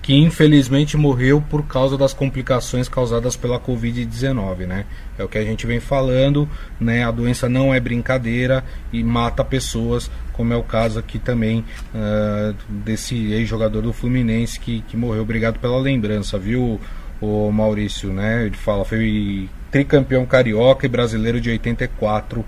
que 0.08 0.14
infelizmente 0.14 0.96
morreu 0.96 1.38
por 1.38 1.66
causa 1.66 1.98
das 1.98 2.14
complicações 2.14 2.88
causadas 2.88 3.36
pela 3.36 3.60
Covid-19, 3.60 4.60
né? 4.60 4.86
É 5.18 5.22
o 5.22 5.28
que 5.28 5.36
a 5.36 5.44
gente 5.44 5.66
vem 5.66 5.80
falando, 5.80 6.48
né? 6.80 7.04
A 7.04 7.10
doença 7.10 7.46
não 7.46 7.74
é 7.74 7.78
brincadeira 7.78 8.64
e 8.90 9.04
mata 9.04 9.44
pessoas, 9.44 10.10
como 10.32 10.50
é 10.54 10.56
o 10.56 10.62
caso 10.62 10.98
aqui 10.98 11.18
também 11.18 11.62
uh, 11.94 12.56
desse 12.70 13.32
ex-jogador 13.32 13.82
do 13.82 13.92
Fluminense 13.92 14.58
que, 14.58 14.80
que 14.88 14.96
morreu. 14.96 15.20
Obrigado 15.20 15.58
pela 15.58 15.78
lembrança, 15.78 16.38
viu, 16.38 16.80
o 17.20 17.52
Maurício, 17.52 18.10
né? 18.10 18.46
Ele 18.46 18.56
fala, 18.56 18.86
foi 18.86 19.46
tricampeão 19.70 20.24
carioca 20.24 20.86
e 20.86 20.88
brasileiro 20.88 21.38
de 21.38 21.50
84 21.50 22.42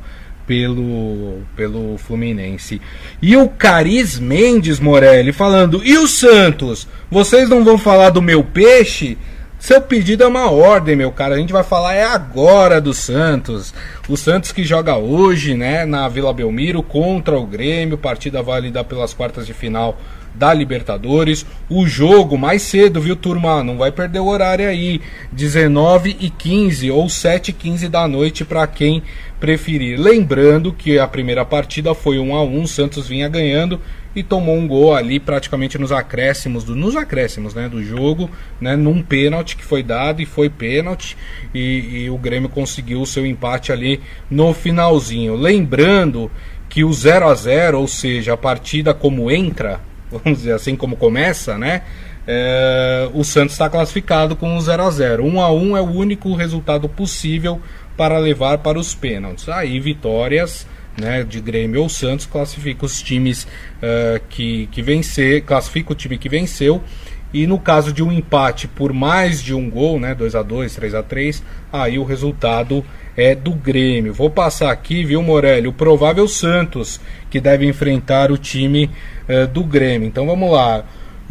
pelo, 0.51 1.43
pelo 1.55 1.97
Fluminense. 1.97 2.83
E 3.23 3.37
o 3.37 3.49
Caris 3.49 4.19
Mendes 4.19 4.81
Morelli 4.81 5.33
falando: 5.33 5.81
e 5.85 5.97
o 5.97 6.09
Santos? 6.09 6.89
Vocês 7.09 7.49
não 7.49 7.65
vão 7.65 7.79
falar 7.79 8.11
do 8.11 8.21
meu 8.21 8.43
peixe? 8.43 9.17
Seu 9.61 9.81
pedido 9.81 10.25
é 10.25 10.27
uma 10.27 10.51
ordem, 10.51 10.97
meu 10.97 11.13
cara. 11.13 11.37
A 11.37 11.39
gente 11.39 11.53
vai 11.53 11.63
falar 11.63 11.95
é 11.95 12.03
agora 12.03 12.81
do 12.81 12.93
Santos. 12.93 13.73
O 14.09 14.17
Santos 14.17 14.51
que 14.51 14.65
joga 14.65 14.97
hoje, 14.97 15.55
né, 15.55 15.85
na 15.85 16.09
Vila 16.09 16.33
Belmiro 16.33 16.83
contra 16.83 17.39
o 17.39 17.47
Grêmio, 17.47 17.97
partida 17.97 18.43
válida 18.43 18.83
pelas 18.83 19.15
quartas 19.15 19.47
de 19.47 19.55
final 19.55 20.01
da 20.35 20.55
Libertadores. 20.55 21.45
O 21.69 21.87
jogo 21.87 22.39
mais 22.39 22.63
cedo, 22.63 23.01
viu, 23.01 23.15
turma? 23.15 23.63
Não 23.63 23.77
vai 23.77 23.93
perder 23.93 24.21
o 24.21 24.27
horário 24.27 24.69
aí. 24.69 25.01
19 25.31 26.17
e 26.19 26.31
15 26.31 26.91
ou 26.91 27.09
7 27.09 27.51
e 27.51 27.53
15 27.53 27.89
da 27.89 28.09
noite 28.09 28.45
para 28.45 28.67
quem 28.67 29.03
preferir. 29.41 29.99
Lembrando 29.99 30.73
que 30.73 30.99
a 30.99 31.09
primeira 31.09 31.45
partida 31.45 31.95
foi 31.95 32.19
1 32.19 32.37
a 32.37 32.45
1, 32.45 32.67
Santos 32.67 33.09
vinha 33.09 33.29
ganhando 33.29 33.81
e 34.15 34.23
tomou 34.23 34.57
um 34.57 34.69
gol 34.69 34.95
ali 34.95 35.19
praticamente 35.19 35.79
nos 35.79 35.91
acréscimos 35.91 36.63
do, 36.65 36.77
nos 36.77 36.95
acréscimos, 36.95 37.55
né, 37.55 37.69
do 37.69 37.83
jogo, 37.83 38.31
né, 38.61 38.77
num 38.77 39.03
pênalti 39.03 39.57
que 39.57 39.65
foi 39.65 39.83
dado 39.83 40.21
e 40.21 40.27
foi 40.27 40.51
pênalti 40.51 41.17
e, 41.55 42.05
e 42.05 42.11
o 42.11 42.19
Grêmio 42.19 42.49
conseguiu 42.49 43.01
o 43.01 43.07
seu 43.07 43.25
empate 43.25 43.73
ali 43.73 44.01
no 44.31 44.53
finalzinho. 44.53 45.35
Lembrando 45.35 46.31
que 46.69 46.85
o 46.85 46.93
0 46.93 47.29
a 47.29 47.35
0, 47.35 47.81
ou 47.81 47.89
seja, 47.89 48.35
a 48.35 48.37
partida 48.37 48.93
como 48.93 49.31
entra, 49.31 49.81
vamos 50.11 50.41
dizer 50.41 50.53
assim, 50.53 50.77
como 50.77 50.97
começa, 50.97 51.57
né? 51.57 51.83
É, 52.27 53.09
o 53.15 53.25
Santos 53.25 53.55
está 53.55 53.69
classificado 53.69 54.37
com 54.37 54.55
um 54.55 54.61
0 54.61 54.83
a 54.85 54.91
0 54.91 55.25
1 55.25 55.41
a 55.41 55.51
1 55.51 55.77
é 55.77 55.81
o 55.81 55.91
único 55.91 56.35
resultado 56.35 56.89
possível 56.89 57.61
para 58.01 58.17
levar 58.17 58.57
para 58.57 58.79
os 58.79 58.95
pênaltis. 58.95 59.47
Aí 59.51 59.79
vitórias 59.79 60.67
né, 60.99 61.23
de 61.23 61.39
Grêmio 61.39 61.83
ou 61.83 61.89
Santos 61.91 62.25
classifica 62.25 62.87
os 62.87 63.03
times 63.03 63.45
uh, 63.45 64.19
que, 64.31 64.71
que 64.73 64.81
vencer, 64.81 65.43
classifica 65.43 65.93
o 65.93 65.95
time 65.95 66.17
que 66.17 66.27
venceu. 66.27 66.83
E 67.31 67.47
no 67.47 67.59
caso 67.59 67.93
de 67.93 68.03
um 68.03 68.11
empate 68.11 68.67
por 68.67 68.95
mais 68.95 69.43
de 69.43 69.53
um 69.53 69.69
gol, 69.69 70.01
né, 70.01 70.15
2 70.15 70.35
a 70.35 70.43
2 70.43 70.75
3 70.75 70.95
a 70.95 71.03
3 71.03 71.43
aí 71.71 71.99
o 71.99 72.03
resultado 72.03 72.83
é 73.15 73.35
do 73.35 73.51
Grêmio. 73.51 74.15
Vou 74.15 74.31
passar 74.31 74.71
aqui, 74.71 75.05
viu, 75.05 75.23
Morelli, 75.23 75.69
o 75.69 75.73
provável 75.75 76.27
Santos 76.27 76.99
que 77.29 77.39
deve 77.39 77.67
enfrentar 77.67 78.33
o 78.33 78.39
time 78.39 78.89
uh, 79.29 79.47
do 79.47 79.63
Grêmio. 79.63 80.09
Então 80.09 80.25
vamos 80.25 80.51
lá. 80.51 80.87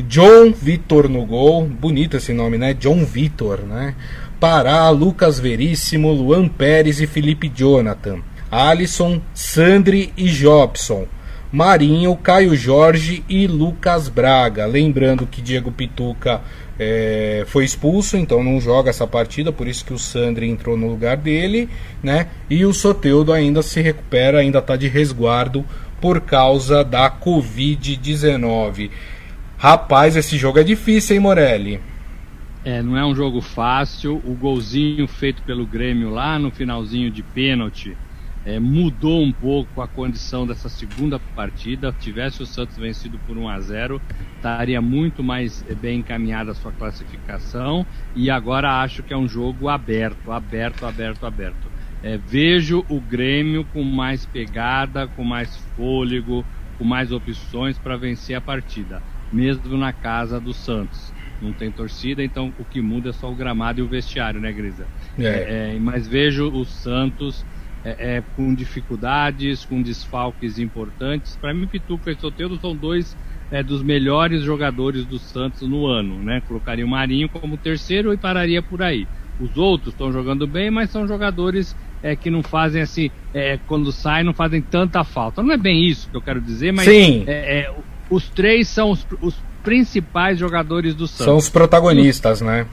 John 0.08 0.54
Vitor 0.54 1.10
no 1.10 1.26
gol, 1.26 1.66
bonito 1.66 2.16
esse 2.16 2.32
nome, 2.32 2.60
né? 2.60 2.76
John 2.76 3.04
Vitor, 3.04 3.62
né? 3.62 3.96
Pará, 4.40 4.90
Lucas 4.90 5.38
Veríssimo, 5.38 6.14
Luan 6.14 6.48
Pérez 6.48 7.02
e 7.02 7.08
Felipe 7.08 7.50
Jonathan. 7.50 8.20
Alisson, 8.50 9.22
Sandri 9.34 10.14
e 10.16 10.30
Jobson. 10.30 11.06
Marinho, 11.52 12.16
Caio 12.16 12.56
Jorge 12.56 13.22
e 13.28 13.48
Lucas 13.48 14.08
Braga. 14.08 14.66
Lembrando 14.66 15.28
que 15.28 15.42
Diego 15.42 15.74
Pituca 15.74 16.40
é, 16.80 17.44
foi 17.48 17.66
expulso, 17.66 18.16
então 18.16 18.42
não 18.42 18.62
joga 18.62 18.90
essa 18.90 19.06
partida, 19.06 19.52
por 19.52 19.68
isso 19.68 19.84
que 19.84 19.94
o 19.94 20.00
Sandri 20.00 20.48
entrou 20.48 20.78
no 20.78 20.88
lugar 20.88 21.18
dele, 21.18 21.68
né? 22.02 22.28
E 22.50 22.64
o 22.64 22.74
Soteudo 22.74 23.34
ainda 23.34 23.62
se 23.62 23.82
recupera, 23.82 24.40
ainda 24.40 24.60
está 24.60 24.78
de 24.78 24.88
resguardo 24.88 25.66
por 26.00 26.22
causa 26.22 26.82
da 26.82 27.12
Covid-19. 27.12 28.90
Rapaz, 29.58 30.16
esse 30.16 30.38
jogo 30.38 30.60
é 30.60 30.64
difícil, 30.64 31.18
hein, 31.18 31.20
Morelli? 31.20 31.89
É, 32.64 32.82
não 32.82 32.98
é 32.98 33.06
um 33.06 33.16
jogo 33.16 33.42
fácil. 33.42 34.18
O 34.24 34.36
golzinho 34.36 35.08
feito 35.08 35.44
pelo 35.44 35.66
Grêmio 35.66 36.10
lá 36.10 36.38
no 36.38 36.52
finalzinho 36.52 37.10
de 37.10 37.24
pênalti 37.24 37.98
é, 38.46 38.60
mudou 38.60 39.22
um 39.22 39.32
pouco 39.32 39.82
a 39.82 39.88
condição 39.88 40.46
dessa 40.46 40.70
segunda 40.70 41.20
partida. 41.20 41.94
Tivesse 41.94 42.42
o 42.42 42.46
Santos 42.46 42.78
vencido 42.78 43.20
por 43.20 43.38
1 43.38 43.48
a 43.48 43.60
0, 43.60 44.02
estaria 44.36 44.82
muito 44.82 45.24
mais 45.24 45.64
é, 45.70 45.76
bem 45.76 46.00
encaminhada 46.00 46.52
a 46.52 46.56
sua 46.56 46.72
classificação. 46.72 47.86
E 48.16 48.30
agora 48.30 48.82
acho 48.82 49.04
que 49.04 49.14
é 49.14 49.18
um 49.18 49.28
jogo 49.28 49.70
aberto, 49.70 50.32
aberto, 50.32 50.86
aberto, 50.86 51.26
aberto. 51.26 51.72
É, 52.02 52.18
vejo 52.18 52.86
o 52.88 53.00
Grêmio 53.02 53.66
com 53.66 53.84
mais 53.84 54.26
pegada, 54.26 55.08
com 55.08 55.24
mais 55.24 55.56
fôlego, 55.76 56.46
com 56.78 56.84
mais 56.86 57.12
opções 57.12 57.78
para 57.78 57.98
vencer 57.98 58.36
a 58.36 58.42
partida, 58.42 59.04
mesmo 59.32 59.78
na 59.78 59.92
casa 59.92 60.40
do 60.40 60.54
Santos. 60.54 61.14
Não 61.42 61.54
tem 61.54 61.72
torcida, 61.72 62.24
então 62.24 62.54
o 62.60 62.66
que 62.66 62.82
muda 62.82 63.10
é 63.10 63.14
só 63.14 63.32
o 63.32 63.36
gramado 63.36 63.80
e 63.80 63.84
o 63.84 63.88
vestiário, 63.88 64.42
né, 64.42 64.52
Grisa? 64.52 64.86
É. 65.18 65.74
É, 65.76 65.80
mas 65.80 66.08
vejo 66.08 66.50
o 66.50 66.66
Santos 66.66 67.46
é, 67.84 68.18
é, 68.18 68.24
com 68.36 68.54
dificuldades, 68.54 69.64
com 69.64 69.82
desfalques 69.82 70.60
importantes. 70.60 71.38
Para 71.38 71.54
mim, 71.54 71.66
Pituca 71.66 72.12
e 72.12 72.16
Soteldo 72.16 72.60
são 72.60 72.76
dois 72.76 73.16
é, 73.52 73.64
dos 73.64 73.82
melhores 73.82 74.44
jogadores 74.44 75.06
do 75.06 75.18
Santos 75.18 75.68
no 75.68 75.88
ano, 75.88 76.22
né? 76.22 76.42
Colocaria 76.48 76.86
o 76.86 76.90
Marinho 76.90 77.30
como 77.30 77.58
terceiro 77.58 78.14
e 78.14 78.18
pararia 78.18 78.62
por 78.62 78.82
aí. 78.82 79.08
Os 79.40 79.56
outros 79.58 79.94
estão 79.94 80.12
jogando 80.12 80.46
bem, 80.46 80.70
mas 80.70 80.90
são 80.90 81.08
jogadores 81.08 81.76
é, 82.04 82.16
que 82.16 82.30
não 82.30 82.44
fazem 82.44 82.82
assim, 82.82 83.10
é, 83.34 83.58
quando 83.68 83.92
saem, 83.92 84.26
não 84.26 84.34
fazem 84.34 84.62
tanta 84.62 85.04
falta. 85.04 85.42
Não 85.42 85.54
é 85.54 85.58
bem 85.58 85.86
isso 85.86 86.10
que 86.10 86.18
eu 86.18 86.22
quero 86.22 86.42
dizer, 86.42 86.74
mas 86.74 86.86
Sim. 86.86 87.24
É, 87.28 87.60
é 87.60 87.76
os 88.10 88.28
três 88.30 88.68
são 88.68 88.92
os, 88.92 89.06
os, 89.22 89.42
principais 89.64 90.40
jogadores 90.40 90.96
do 90.96 91.08
Santos. 91.08 91.26
São 91.26 91.38
os 91.38 91.50
protagonistas, 91.50 92.42
né? 92.42 92.66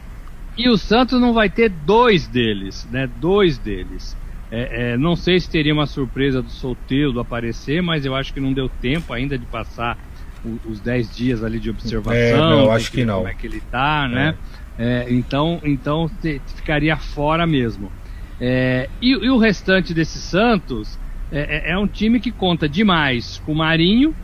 E 0.56 0.68
o 0.68 0.78
Santos 0.78 1.20
não 1.20 1.34
vai 1.34 1.50
ter 1.50 1.68
dois 1.68 2.26
deles, 2.26 2.88
né? 2.90 3.08
Dois 3.20 3.58
deles. 3.58 4.16
É, 4.50 4.92
é, 4.92 4.96
não 4.96 5.16
sei 5.16 5.40
se 5.40 5.50
teria 5.50 5.74
uma 5.74 5.86
surpresa 5.86 6.40
do 6.40 6.50
Solteiro 6.50 7.18
aparecer, 7.18 7.82
mas 7.82 8.06
eu 8.06 8.14
acho 8.14 8.32
que 8.32 8.40
não 8.40 8.52
deu 8.52 8.68
tempo 8.68 9.12
ainda 9.12 9.36
de 9.36 9.44
passar 9.46 9.98
o, 10.44 10.70
os 10.70 10.80
10 10.80 11.14
dias 11.14 11.44
ali 11.44 11.58
de 11.58 11.68
observação. 11.68 12.18
É, 12.18 12.36
não, 12.36 12.70
acho 12.70 12.90
que, 12.90 12.98
que 12.98 13.04
não. 13.04 13.18
Como 13.18 13.28
é 13.28 13.34
que 13.34 13.46
ele 13.46 13.60
tá, 13.70 14.08
né? 14.08 14.34
É. 14.52 14.66
É, 14.78 15.06
então, 15.08 15.60
então 15.64 16.10
te, 16.20 16.40
ficaria 16.54 16.96
fora 16.96 17.46
mesmo. 17.46 17.90
É, 18.40 18.88
e, 19.00 19.12
e, 19.12 19.30
o 19.30 19.38
restante 19.38 19.94
desse 19.94 20.18
Santos 20.18 20.98
é, 21.32 21.76
um 21.76 21.86
time 21.86 22.20
que 22.20 22.30
conta 22.30 22.68
demais 22.68 23.42
com 23.44 23.52
o 23.52 23.56
Marinho 23.56 24.14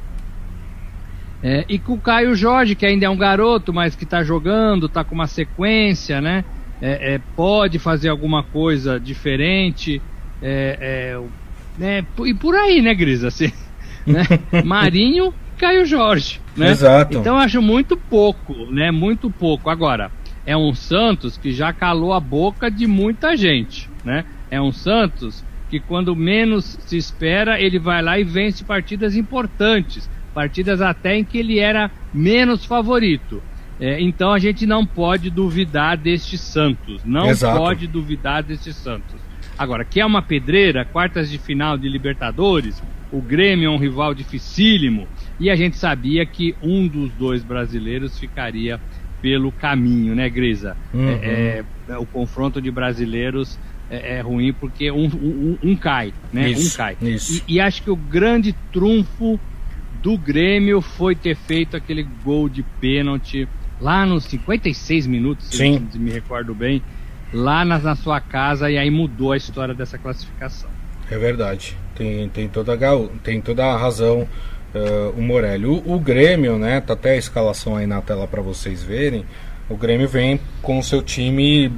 e 1.69 1.79
com 1.79 1.95
o 1.95 2.01
Caio 2.01 2.35
Jorge, 2.35 2.75
que 2.75 2.87
ainda 2.87 3.07
é 3.07 3.11
um 3.11 3.17
garoto, 3.17 3.73
mas 3.73 3.97
que 3.97 4.05
está 4.05 4.23
jogando, 4.23 4.87
está 4.87 5.03
com 5.03 5.15
uma 5.15 5.27
sequência, 5.27 6.21
né? 6.21 6.45
pode 7.37 7.79
fazer 7.79 8.09
alguma 8.09 8.43
coisa 8.43 8.99
diferente. 8.99 10.03
É, 10.43 10.79
é, 10.81 11.21
né, 11.79 12.05
e 12.25 12.35
por 12.35 12.55
aí, 12.57 12.83
né, 12.83 12.93
Gris? 12.93 13.23
Assim, 13.23 13.53
né? 14.05 14.23
Marinho, 14.65 15.33
Caio 15.57 15.87
Jorge. 15.87 16.41
Né? 16.57 16.71
Exato. 16.71 17.19
Então 17.19 17.37
eu 17.37 17.41
acho 17.41 17.63
muito 17.63 17.97
pouco, 17.97 18.67
né? 18.73 18.91
Muito 18.91 19.31
pouco. 19.31 19.71
Agora, 19.71 20.11
é 20.45 20.57
um 20.57 20.75
Santos 20.75 21.39
que 21.39 21.53
já 21.53 21.73
calou 21.73 22.13
a 22.13 22.21
boca 22.21 22.71
de 22.71 22.87
muita 22.87 23.37
gente, 23.37 23.89
né? 24.05 24.25
É 24.51 24.61
um 24.61 24.73
Santos 24.73 25.45
que 25.71 25.81
quando 25.81 26.15
menos 26.15 26.77
se 26.81 26.99
espera, 26.99 27.59
ele 27.59 27.79
vai 27.79 28.03
lá 28.03 28.19
e 28.19 28.25
vence 28.25 28.63
partidas 28.63 29.17
importantes, 29.17 30.11
partidas 30.35 30.81
até 30.81 31.17
em 31.17 31.25
que 31.25 31.39
ele 31.39 31.59
era 31.59 31.91
menos 32.13 32.65
favorito. 32.65 33.43
É, 33.81 34.01
então 34.01 34.33
a 34.33 34.39
gente 34.39 34.67
não 34.67 34.87
pode 34.87 35.31
duvidar 35.31 35.97
deste 35.97 36.39
Santos, 36.39 37.03
não 37.05 37.29
Exato. 37.31 37.59
pode 37.59 37.87
duvidar 37.87 38.43
deste 38.43 38.73
Santos. 38.73 39.21
Agora, 39.59 39.85
que 39.85 40.01
é 40.01 40.07
uma 40.07 40.23
pedreira, 40.23 40.85
quartas 40.85 41.31
de 41.31 41.39
final 41.39 41.77
de 41.77 41.89
Libertadores, 41.89 42.83
o 43.11 43.21
Grêmio 43.21 43.67
é 43.67 43.71
um 43.71 43.79
rival 43.79 44.15
dificílimo 44.15 45.07
e 45.39 45.51
a 45.51 45.57
gente 45.57 45.77
sabia 45.77 46.25
que 46.25 46.55
um 46.63 46.87
dos 46.87 47.11
dois 47.13 47.43
brasileiros 47.43 48.19
ficaria 48.19 48.81
pelo 49.21 49.53
caminho, 49.53 50.15
né, 50.15 50.29
Grisa? 50.29 50.77
Uhum. 50.93 51.09
É, 51.09 51.65
é, 51.89 51.99
o 51.99 52.07
confronto 52.07 52.61
de 52.61 52.71
brasileiros 52.71 53.59
é, 53.91 54.17
é 54.17 54.21
ruim 54.21 54.53
porque 54.53 54.91
um, 54.91 55.05
um, 55.05 55.59
um, 55.63 55.77
cai, 55.77 56.13
né? 56.33 56.51
Isso, 56.51 56.75
um 56.75 56.77
cai. 56.77 56.97
Isso. 57.03 57.45
E, 57.47 57.55
e 57.55 57.61
acho 57.61 57.83
que 57.83 57.91
o 57.91 57.97
grande 57.97 58.55
trunfo 58.73 59.39
do 60.03 60.19
Grêmio 60.19 60.81
foi 60.81 61.15
ter 61.15 61.37
feito 61.37 61.77
aquele 61.77 62.03
gol 62.25 62.49
de 62.49 62.63
pênalti 62.81 63.49
lá 63.81 64.05
nos 64.05 64.25
56 64.25 65.07
minutos, 65.07 65.47
Sim. 65.49 65.87
se 65.91 65.99
me 65.99 66.11
recordo 66.11 66.55
bem 66.55 66.83
lá 67.33 67.65
na, 67.65 67.79
na 67.79 67.97
sua 67.97 68.21
casa 68.21 68.71
e 68.71 68.77
aí 68.77 68.91
mudou 68.91 69.33
a 69.33 69.37
história 69.37 69.75
dessa 69.75 69.97
classificação. 69.97 70.69
É 71.11 71.17
verdade. 71.17 71.77
Tem, 71.95 72.29
tem, 72.29 72.49
toda, 72.49 72.77
tem 73.23 73.41
toda 73.41 73.65
a 73.65 73.77
razão 73.77 74.29
uh, 74.75 75.11
o 75.17 75.23
Morelli. 75.23 75.67
O, 75.67 75.83
o, 75.87 75.99
Grêmio, 75.99 76.59
né? 76.59 76.81
Tá 76.81 76.95
até 76.95 77.13
a 77.13 77.17
escalação 77.17 77.77
aí 77.77 77.87
na 77.87 78.01
tela 78.01 78.27
para 78.27 78.43
vocês 78.43 78.83
verem. 78.83 79.25
O 79.69 79.77
Grêmio 79.77 80.09
vem 80.09 80.41
com 80.61 80.79
o 80.79 80.83
seu 80.83 81.03
time 81.03 81.73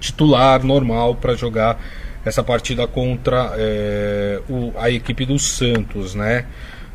titular 0.00 0.62
normal 0.64 1.14
para 1.14 1.34
jogar 1.34 1.78
essa 2.24 2.42
partida 2.42 2.86
contra 2.86 3.52
é, 3.56 4.40
o, 4.48 4.72
a 4.78 4.90
equipe 4.90 5.24
do 5.24 5.38
Santos, 5.38 6.14
né? 6.14 6.46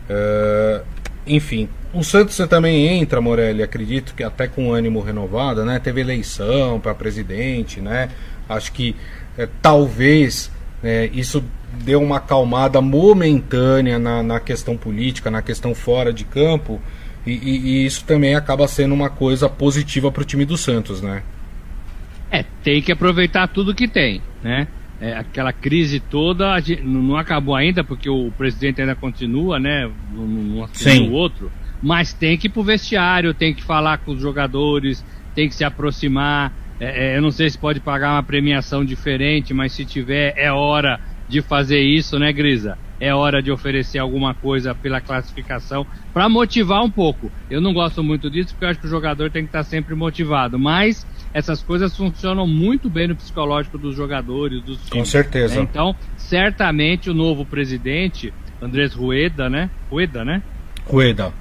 É, 0.10 0.82
enfim, 1.26 1.67
o 1.93 2.04
Santos 2.04 2.38
também 2.50 2.88
entra, 2.88 3.20
Morelli, 3.20 3.63
acredito 3.63 4.13
que 4.15 4.24
até 4.24 4.48
com 4.48 4.72
ânimo 4.72 5.02
renovado, 5.02 5.65
né? 5.65 5.80
Teve 5.80 6.02
eleição 6.02 6.80
para 6.80 6.93
presidente, 6.93 7.82
né? 7.82 8.10
Acho 8.48 8.72
que 8.72 8.96
é, 9.38 9.48
talvez 9.62 10.52
é, 10.84 11.10
isso 11.13 11.43
deu 11.84 12.02
uma 12.02 12.17
acalmada 12.17 12.82
momentânea 12.82 14.00
na, 14.00 14.24
na, 14.24 14.39
questão 14.39 14.78
política, 14.78 15.30
na 15.30 15.41
questão 15.41 15.76
fora 15.76 16.13
de 16.13 16.24
campo, 16.24 16.82
e, 17.26 17.32
e, 17.32 17.58
e 17.58 17.86
isso 17.86 18.06
também 18.06 18.36
acaba 18.36 18.67
sendo 18.67 18.93
uma 18.93 19.10
coisa 19.10 19.50
positiva 19.50 20.12
para 20.12 20.22
o 20.22 20.26
time 20.26 20.46
do 20.46 20.58
Santos, 20.58 21.02
né? 21.02 21.24
É, 22.32 22.43
tem 22.63 22.82
que 22.82 22.91
aproveitar 22.91 23.48
tudo 23.48 23.76
que 23.76 23.88
tem, 23.88 24.22
né? 24.43 24.67
É, 25.00 25.14
aquela 25.14 25.54
crise 25.54 26.00
toda 26.00 26.56
não 26.84 27.18
acabou 27.18 27.56
ainda, 27.56 27.84
porque 27.84 28.10
o 28.10 28.32
presidente 28.32 28.82
ainda 28.82 28.96
continua, 28.96 29.60
né? 29.60 29.88
Não, 30.12 30.28
não 30.28 30.64
assumiu 30.64 31.12
o 31.12 31.14
outro. 31.14 31.52
Mas 31.82 32.14
tem 32.14 32.36
que 32.38 32.48
ir 32.48 32.50
pro 32.50 32.64
vestiário, 32.64 33.34
tem 33.34 33.54
que 33.54 33.64
falar 33.64 34.00
com 34.00 34.12
os 34.12 34.22
jogadores, 34.22 35.04
tem 35.36 35.48
que 35.48 35.54
se 35.54 35.64
aproximar. 35.64 36.52
É, 36.80 37.14
é, 37.14 37.18
eu 37.18 37.22
não 37.22 37.32
sei 37.32 37.50
se 37.50 37.58
pode 37.58 37.80
pagar 37.80 38.14
uma 38.14 38.24
premiação 38.24 38.84
diferente, 38.84 39.54
mas 39.54 39.74
se 39.74 39.86
tiver, 39.86 40.34
é 40.36 40.52
hora 40.52 41.00
de 41.30 41.42
fazer 41.44 41.82
isso, 41.82 42.18
né, 42.18 42.34
Grisa? 42.34 42.78
É 43.00 43.14
hora 43.14 43.44
de 43.44 43.52
oferecer 43.52 44.00
alguma 44.00 44.34
coisa 44.34 44.74
pela 44.74 45.00
classificação 45.00 45.86
para 46.12 46.28
motivar 46.28 46.84
um 46.84 46.90
pouco. 46.90 47.32
Eu 47.48 47.62
não 47.62 47.72
gosto 47.72 48.04
muito 48.04 48.32
disso 48.32 48.50
porque 48.50 48.66
eu 48.66 48.70
acho 48.70 48.80
que 48.80 48.88
o 48.88 48.90
jogador 48.90 49.30
tem 49.30 49.44
que 49.44 49.50
estar 49.50 49.64
sempre 49.64 49.94
motivado, 49.94 50.58
mas 50.58 51.06
essas 51.38 51.62
coisas 51.62 51.95
funcionam 51.95 52.47
muito 52.47 52.89
bem 52.89 53.08
no 53.08 53.15
psicológico 53.15 53.78
dos 53.78 53.95
jogadores, 53.95 54.60
dos 54.63 54.78
times. 54.78 54.89
Com 54.89 55.06
certeza. 55.06 55.58
Né? 55.58 55.67
Então, 55.69 55.95
certamente 56.17 57.12
o 57.12 57.13
novo 57.13 57.45
presidente, 57.45 58.34
Andrés 58.60 58.95
Rueda, 58.95 59.47
né? 59.47 59.69
Rueda, 59.88 60.26
né? 60.26 60.41
Rueda 60.88 61.32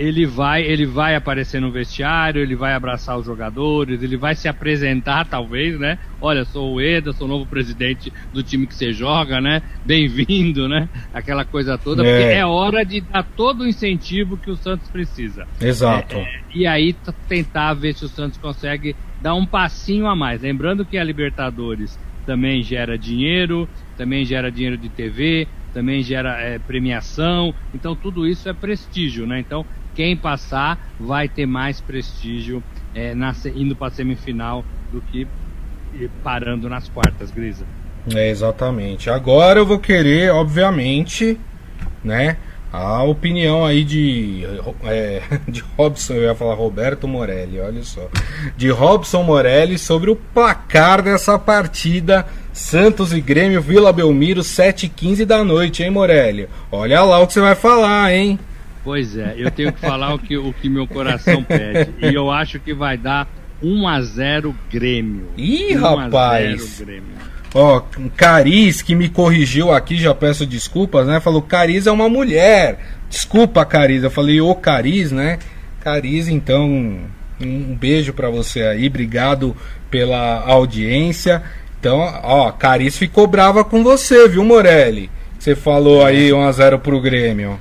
ele 0.00 0.24
vai, 0.24 0.62
ele 0.62 0.86
vai 0.86 1.14
aparecer 1.14 1.60
no 1.60 1.70
vestiário, 1.70 2.40
ele 2.40 2.56
vai 2.56 2.72
abraçar 2.72 3.18
os 3.18 3.26
jogadores, 3.26 4.02
ele 4.02 4.16
vai 4.16 4.34
se 4.34 4.48
apresentar, 4.48 5.26
talvez, 5.26 5.78
né? 5.78 5.98
Olha, 6.22 6.42
sou 6.46 6.76
o 6.76 6.80
Eda, 6.80 7.12
sou 7.12 7.26
o 7.26 7.30
novo 7.30 7.44
presidente 7.44 8.10
do 8.32 8.42
time 8.42 8.66
que 8.66 8.74
você 8.74 8.94
joga, 8.94 9.42
né? 9.42 9.60
Bem-vindo, 9.84 10.66
né? 10.66 10.88
Aquela 11.12 11.44
coisa 11.44 11.76
toda, 11.76 12.02
é. 12.02 12.10
porque 12.10 12.32
é 12.32 12.46
hora 12.46 12.82
de 12.82 13.02
dar 13.02 13.22
todo 13.36 13.60
o 13.60 13.68
incentivo 13.68 14.38
que 14.38 14.50
o 14.50 14.56
Santos 14.56 14.88
precisa. 14.88 15.46
Exato. 15.60 16.16
É, 16.16 16.20
é, 16.22 16.40
e 16.54 16.66
aí 16.66 16.96
tentar 17.28 17.74
ver 17.74 17.92
se 17.92 18.06
o 18.06 18.08
Santos 18.08 18.38
consegue 18.38 18.96
dar 19.20 19.34
um 19.34 19.46
passinho 19.46 20.06
a 20.06 20.16
mais. 20.16 20.42
Lembrando 20.42 20.84
que 20.84 20.98
a 20.98 21.04
Libertadores 21.04 21.98
também 22.26 22.62
gera 22.62 22.98
dinheiro, 22.98 23.68
também 23.96 24.24
gera 24.24 24.50
dinheiro 24.50 24.76
de 24.76 24.88
TV, 24.88 25.48
também 25.72 26.02
gera 26.02 26.40
é, 26.40 26.58
premiação, 26.58 27.54
então 27.74 27.94
tudo 27.94 28.26
isso 28.26 28.48
é 28.48 28.52
prestígio, 28.52 29.26
né? 29.26 29.38
Então 29.38 29.64
quem 29.94 30.16
passar 30.16 30.78
vai 30.98 31.28
ter 31.28 31.46
mais 31.46 31.80
prestígio 31.80 32.62
é, 32.94 33.14
na, 33.14 33.34
indo 33.54 33.76
para 33.76 33.88
a 33.88 33.90
semifinal 33.90 34.64
do 34.92 35.00
que 35.00 35.26
parando 36.22 36.68
nas 36.68 36.88
quartas, 36.88 37.30
Grisa. 37.30 37.66
É, 38.14 38.30
exatamente. 38.30 39.10
Agora 39.10 39.60
eu 39.60 39.66
vou 39.66 39.78
querer, 39.78 40.32
obviamente, 40.32 41.38
né, 42.02 42.36
a 42.72 43.02
opinião 43.02 43.64
aí 43.64 43.82
de, 43.82 44.44
é, 44.84 45.22
de 45.48 45.64
Robson, 45.76 46.14
eu 46.14 46.22
ia 46.22 46.34
falar 46.34 46.54
Roberto 46.54 47.08
Morelli, 47.08 47.58
olha 47.58 47.82
só. 47.82 48.08
De 48.56 48.70
Robson 48.70 49.22
Morelli 49.22 49.76
sobre 49.76 50.10
o 50.10 50.16
placar 50.16 51.02
dessa 51.02 51.38
partida 51.38 52.26
Santos 52.52 53.12
e 53.12 53.20
Grêmio 53.20 53.60
Vila 53.60 53.92
Belmiro, 53.92 54.40
7h15 54.40 55.24
da 55.24 55.42
noite, 55.44 55.82
hein, 55.82 55.90
Morelli? 55.90 56.48
Olha 56.70 57.02
lá 57.02 57.18
o 57.18 57.26
que 57.26 57.32
você 57.32 57.40
vai 57.40 57.54
falar, 57.54 58.12
hein? 58.12 58.38
Pois 58.84 59.16
é, 59.16 59.34
eu 59.36 59.50
tenho 59.50 59.72
que 59.72 59.80
falar 59.80 60.14
o 60.14 60.18
que, 60.18 60.36
o 60.36 60.52
que 60.52 60.68
meu 60.68 60.86
coração 60.86 61.42
pede. 61.42 61.92
E 62.00 62.14
eu 62.14 62.30
acho 62.30 62.58
que 62.58 62.72
vai 62.72 62.96
dar 62.96 63.28
1 63.62 63.88
a 63.88 64.00
0 64.00 64.54
Grêmio. 64.70 65.28
Ih, 65.36 65.76
1 65.76 65.80
rapaz! 65.80 66.82
Ó, 67.54 67.82
Cariz, 68.16 68.80
que 68.80 68.94
me 68.94 69.08
corrigiu 69.08 69.72
aqui, 69.72 69.96
já 69.96 70.14
peço 70.14 70.46
desculpas, 70.46 71.06
né? 71.06 71.18
Falou, 71.18 71.42
Cariz 71.42 71.86
é 71.86 71.92
uma 71.92 72.08
mulher. 72.08 72.78
Desculpa, 73.08 73.64
Cariz. 73.64 74.04
Eu 74.04 74.10
falei, 74.10 74.40
ô 74.40 74.54
Cariz, 74.54 75.10
né? 75.10 75.38
Cariz, 75.80 76.28
então, 76.28 77.00
um 77.40 77.74
beijo 77.74 78.12
para 78.12 78.30
você 78.30 78.62
aí. 78.62 78.86
Obrigado 78.86 79.56
pela 79.90 80.44
audiência. 80.46 81.42
Então, 81.78 81.98
ó, 82.22 82.52
Cariz 82.52 82.96
ficou 82.96 83.26
brava 83.26 83.64
com 83.64 83.82
você, 83.82 84.28
viu, 84.28 84.44
Morelli? 84.44 85.10
Você 85.38 85.56
falou 85.56 86.04
aí 86.04 86.30
1x0 86.30 86.78
pro 86.78 87.00
Grêmio. 87.00 87.58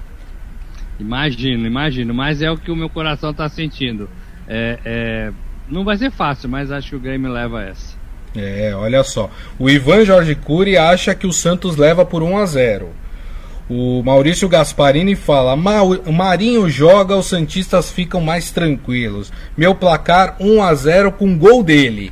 Imagino, 1.00 1.66
imagino, 1.66 2.14
mas 2.14 2.42
é 2.42 2.52
o 2.52 2.58
que 2.58 2.70
o 2.70 2.76
meu 2.76 2.90
coração 2.90 3.32
está 3.32 3.48
sentindo. 3.48 4.10
É, 4.48 4.80
é, 4.84 5.32
não 5.70 5.86
vai 5.86 5.98
ser 5.98 6.12
fácil, 6.12 6.50
mas 6.50 6.72
acho 6.72 6.90
que 6.90 6.96
o 6.98 7.00
Grêmio 7.00 7.32
leva 7.32 7.64
essa. 7.64 7.99
É, 8.36 8.74
olha 8.76 9.04
só. 9.04 9.30
O 9.58 9.70
Ivan 9.70 10.06
Jorge 10.06 10.36
Cury 10.36 10.78
acha 10.78 11.16
que 11.16 11.28
o 11.28 11.34
Santos 11.34 11.76
leva 11.76 12.06
por 12.06 12.22
1 12.22 12.38
a 12.38 12.46
0. 12.46 12.90
O 13.70 14.02
Maurício 14.04 14.50
Gasparini 14.50 15.16
fala: 15.16 15.56
Marinho 15.56 16.70
joga, 16.70 17.16
os 17.16 17.28
Santistas 17.28 17.92
ficam 17.92 18.20
mais 18.20 18.52
tranquilos. 18.52 19.32
Meu 19.56 19.76
placar 19.76 20.36
1 20.40 20.64
a 20.64 20.74
0 20.74 21.12
com 21.12 21.38
gol 21.38 21.64
dele. 21.64 22.12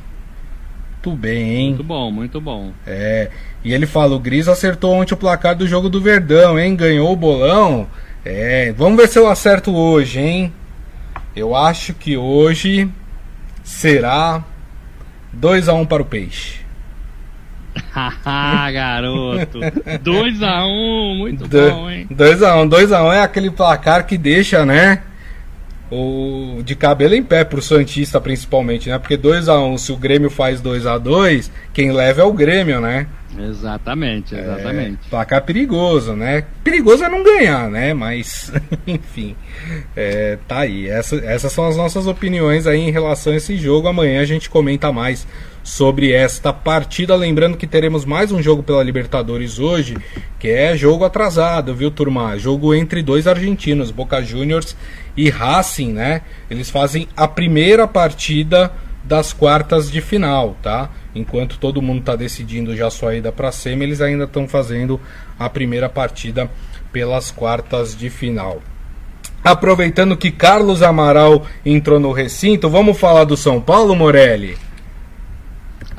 Muito 0.92 1.16
bem, 1.16 1.56
hein? 1.56 1.68
Muito 1.68 1.84
bom, 1.84 2.10
muito 2.10 2.40
bom. 2.40 2.72
É. 2.86 3.30
E 3.64 3.72
ele 3.72 3.86
fala: 3.86 4.14
o 4.14 4.20
Gris 4.20 4.48
acertou 4.48 4.92
ontem 4.92 5.14
o 5.14 5.16
placar 5.16 5.56
do 5.56 5.66
jogo 5.66 5.88
do 5.88 6.00
Verdão, 6.00 6.58
hein? 6.58 6.76
Ganhou 6.76 7.12
o 7.12 7.16
bolão. 7.16 7.88
É, 8.24 8.72
vamos 8.76 8.96
ver 8.96 9.08
se 9.08 9.18
eu 9.18 9.28
acerto 9.28 9.74
hoje, 9.74 10.20
hein? 10.20 10.52
Eu 11.34 11.56
acho 11.56 11.94
que 11.94 12.16
hoje 12.16 12.88
será 13.62 14.44
2 15.32 15.68
a 15.68 15.74
1 15.74 15.80
um 15.80 15.86
para 15.86 16.02
o 16.02 16.06
Peixe. 16.06 16.60
Haha, 17.92 18.70
garoto. 18.70 19.60
2 20.02 20.42
a 20.42 20.64
1, 20.64 20.68
um, 20.68 21.14
muito 21.18 21.46
Do, 21.46 21.70
bom, 21.70 21.90
hein? 21.90 22.06
2 22.10 22.42
a 22.42 22.56
1, 22.56 22.60
um, 22.62 22.68
2 22.68 22.92
a 22.92 23.02
1 23.02 23.06
um 23.06 23.12
é 23.12 23.22
aquele 23.22 23.50
placar 23.50 24.06
que 24.06 24.18
deixa, 24.18 24.64
né? 24.64 25.02
O 25.90 26.60
de 26.62 26.74
cabelo 26.74 27.14
em 27.14 27.22
pé 27.22 27.44
pro 27.44 27.62
Santista 27.62 28.20
principalmente, 28.20 28.90
né? 28.90 28.98
Porque 28.98 29.16
2 29.16 29.48
a 29.48 29.58
1, 29.58 29.72
um, 29.72 29.78
se 29.78 29.90
o 29.90 29.96
Grêmio 29.96 30.28
faz 30.28 30.60
2 30.60 30.86
a 30.86 30.98
2, 30.98 31.50
quem 31.72 31.92
leva 31.92 32.20
é 32.20 32.24
o 32.24 32.32
Grêmio, 32.32 32.80
né? 32.80 33.06
Exatamente, 33.38 34.34
exatamente. 34.34 34.98
É, 35.06 35.10
placar 35.10 35.42
perigoso, 35.44 36.14
né? 36.14 36.44
Perigoso 36.64 37.04
é 37.04 37.08
não 37.08 37.22
ganhar, 37.22 37.70
né? 37.70 37.94
Mas, 37.94 38.52
enfim, 38.86 39.36
é, 39.94 40.38
tá 40.48 40.60
aí. 40.60 40.88
Essa, 40.88 41.16
essas 41.24 41.52
são 41.52 41.66
as 41.66 41.76
nossas 41.76 42.06
opiniões 42.06 42.66
aí 42.66 42.80
em 42.80 42.90
relação 42.90 43.32
a 43.32 43.36
esse 43.36 43.56
jogo. 43.56 43.88
Amanhã 43.88 44.20
a 44.20 44.26
gente 44.26 44.50
comenta 44.50 44.90
mais 44.90 45.26
sobre 45.68 46.12
esta 46.12 46.50
partida. 46.50 47.14
Lembrando 47.14 47.58
que 47.58 47.66
teremos 47.66 48.06
mais 48.06 48.32
um 48.32 48.42
jogo 48.42 48.62
pela 48.62 48.82
Libertadores 48.82 49.58
hoje, 49.58 49.98
que 50.38 50.48
é 50.48 50.74
jogo 50.74 51.04
atrasado, 51.04 51.74
viu, 51.74 51.90
turma? 51.90 52.38
Jogo 52.38 52.74
entre 52.74 53.02
dois 53.02 53.26
argentinos, 53.26 53.90
Boca 53.90 54.22
Juniors 54.22 54.74
e 55.14 55.28
Racing, 55.28 55.92
né? 55.92 56.22
Eles 56.50 56.70
fazem 56.70 57.06
a 57.14 57.28
primeira 57.28 57.86
partida 57.86 58.72
das 59.04 59.34
quartas 59.34 59.90
de 59.90 60.00
final, 60.00 60.56
tá? 60.62 60.88
Enquanto 61.14 61.58
todo 61.58 61.82
mundo 61.82 62.00
está 62.00 62.16
decidindo 62.16 62.74
já 62.74 62.88
sua 62.88 63.16
ida 63.16 63.30
para 63.30 63.48
a 63.48 63.52
semi, 63.52 63.84
eles 63.84 64.00
ainda 64.00 64.24
estão 64.24 64.48
fazendo 64.48 64.98
a 65.38 65.50
primeira 65.50 65.88
partida 65.88 66.50
pelas 66.90 67.30
quartas 67.30 67.94
de 67.94 68.08
final. 68.08 68.62
Aproveitando 69.44 70.16
que 70.16 70.30
Carlos 70.30 70.82
Amaral 70.82 71.44
entrou 71.64 72.00
no 72.00 72.10
recinto, 72.10 72.70
vamos 72.70 72.98
falar 72.98 73.24
do 73.24 73.36
São 73.36 73.60
Paulo, 73.60 73.94
Morelli? 73.94 74.56